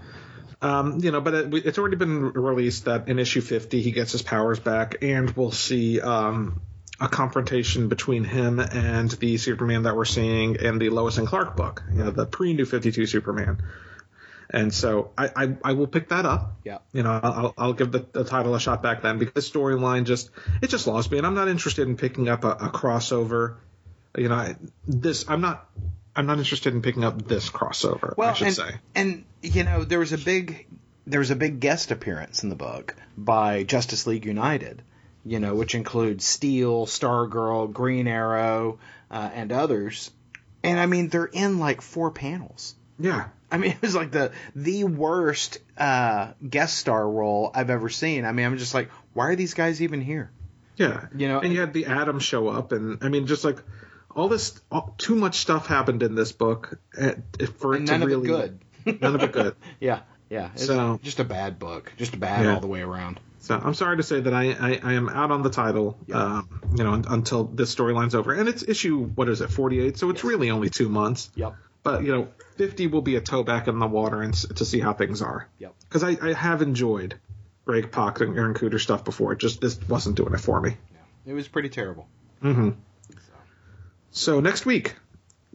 [0.62, 4.12] Um, you know, but it, it's already been released that in issue 50 he gets
[4.12, 6.62] his powers back, and we'll see um,
[7.02, 11.58] a confrontation between him and the Superman that we're seeing in the Lois and Clark
[11.58, 13.64] book, you know, the pre New 52 Superman.
[14.54, 16.60] And so I, I, I, will pick that up.
[16.64, 16.78] Yeah.
[16.94, 20.06] You know, I'll, I'll give the, the title a shot back then because the storyline
[20.06, 20.30] just,
[20.62, 21.18] it just lost me.
[21.18, 23.56] And I'm not interested in picking up a, a crossover.
[24.16, 24.56] You know, I,
[24.88, 25.68] this, I'm not,
[26.16, 28.70] I'm not interested in picking up this crossover, well, I should and, say.
[28.94, 30.68] And, you know, there was a big,
[31.08, 34.84] there was a big guest appearance in the book by Justice League United,
[35.26, 38.78] you know, which includes Steel, Stargirl, Green Arrow,
[39.10, 40.12] uh, and others.
[40.64, 42.76] And I mean, they're in like four panels.
[43.00, 43.30] Yeah.
[43.54, 48.26] I mean, it was like the the worst uh, guest star role I've ever seen.
[48.26, 50.32] I mean, I'm just like, why are these guys even here?
[50.76, 53.60] Yeah, you know, and you had the Atom show up, and I mean, just like
[54.16, 57.14] all this, all, too much stuff happened in this book eh,
[57.60, 59.02] for it none to of really it good.
[59.02, 59.56] none of it good.
[59.80, 60.00] yeah,
[60.30, 60.50] yeah.
[60.54, 62.56] It's so just a bad book, just a bad yeah.
[62.56, 63.20] all the way around.
[63.40, 66.18] So I'm sorry to say that I, I, I am out on the title, yep.
[66.18, 69.98] um, you know, until this storyline's over, and it's issue what is it, 48?
[69.98, 70.24] So it's yes.
[70.24, 71.30] really only two months.
[71.36, 71.54] Yep.
[71.84, 74.80] But you know, 50 will be a toe back in the water and to see
[74.80, 75.48] how things are.
[75.60, 75.76] Yep.
[75.82, 77.16] Because I, I have enjoyed
[77.66, 79.34] Greg Pak and Aaron Kuder stuff before.
[79.34, 80.72] It just this wasn't doing it for me.
[80.72, 81.32] Yeah.
[81.32, 82.08] It was pretty terrible.
[82.42, 82.70] Mm-hmm.
[83.10, 83.34] So.
[84.12, 84.96] so next week,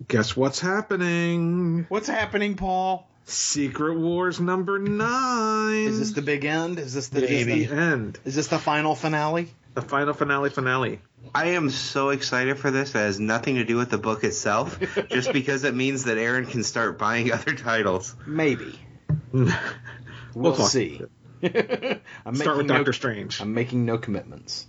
[0.07, 1.87] guess what's happening?
[1.89, 3.09] What's happening, Paul?
[3.25, 5.89] Secret Wars number nine.
[5.89, 6.79] Is this the big end?
[6.79, 8.19] Is this the, is the end?
[8.25, 9.49] Is this the final finale?
[9.75, 11.01] The final finale finale.
[11.35, 12.95] I am so excited for this.
[12.95, 14.79] It has nothing to do with the book itself,
[15.11, 18.15] just because it means that Aaron can start buying other titles.
[18.27, 18.79] Maybe.
[19.33, 19.53] we'll,
[20.35, 21.03] we'll see.
[21.43, 23.41] Start with Doctor no, Strange.
[23.41, 24.67] I'm making no commitments.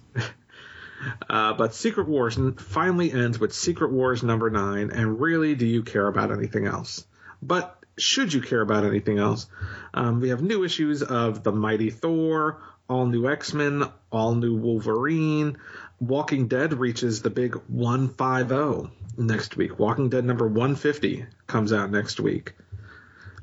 [1.29, 5.81] Uh, but Secret Wars finally ends with Secret Wars number nine, and really, do you
[5.81, 7.05] care about anything else?
[7.41, 9.47] But should you care about anything else,
[9.93, 14.55] um, we have new issues of The Mighty Thor, all new X Men, all new
[14.55, 15.57] Wolverine.
[15.99, 19.77] Walking Dead reaches the big 150 next week.
[19.79, 22.53] Walking Dead number 150 comes out next week.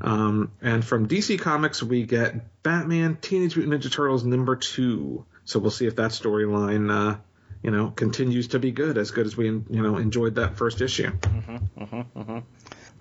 [0.00, 5.24] Um, and from DC Comics, we get Batman Teenage Mutant Ninja Turtles number two.
[5.44, 7.18] So we'll see if that storyline, uh,
[7.62, 10.80] you know, continues to be good, as good as we, you know, enjoyed that first
[10.80, 11.10] issue.
[11.10, 12.42] Mhm, mhm, mhm.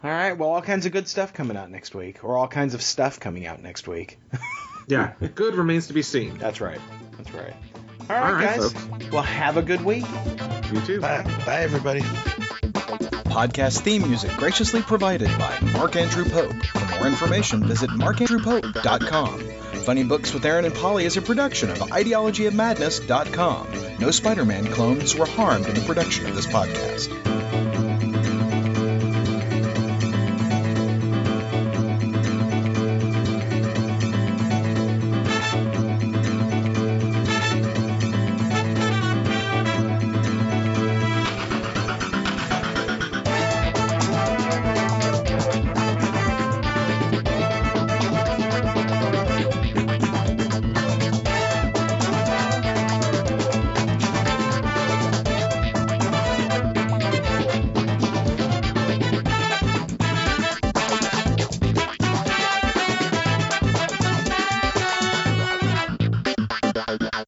[0.04, 0.34] All right.
[0.34, 3.20] Well, all kinds of good stuff coming out next week, or all kinds of stuff
[3.20, 4.20] coming out next week.
[4.88, 6.38] Yeah, good remains to be seen.
[6.38, 6.80] That's right.
[7.18, 7.56] That's right.
[8.10, 8.74] All right, All right, guys.
[8.74, 9.10] folks.
[9.12, 10.06] Well, have a good week.
[10.72, 11.02] You too.
[11.02, 12.02] Bye, bye everybody.
[12.02, 16.54] Podcast theme music graciously provided by Mark Andrew Pope.
[16.66, 19.40] For more information, visit markandrewpope.com.
[19.84, 23.68] Funny Books with Aaron and Polly is a production of ideologyofmadness.com.
[24.00, 27.10] No Spider-Man clones were harmed in the production of this podcast.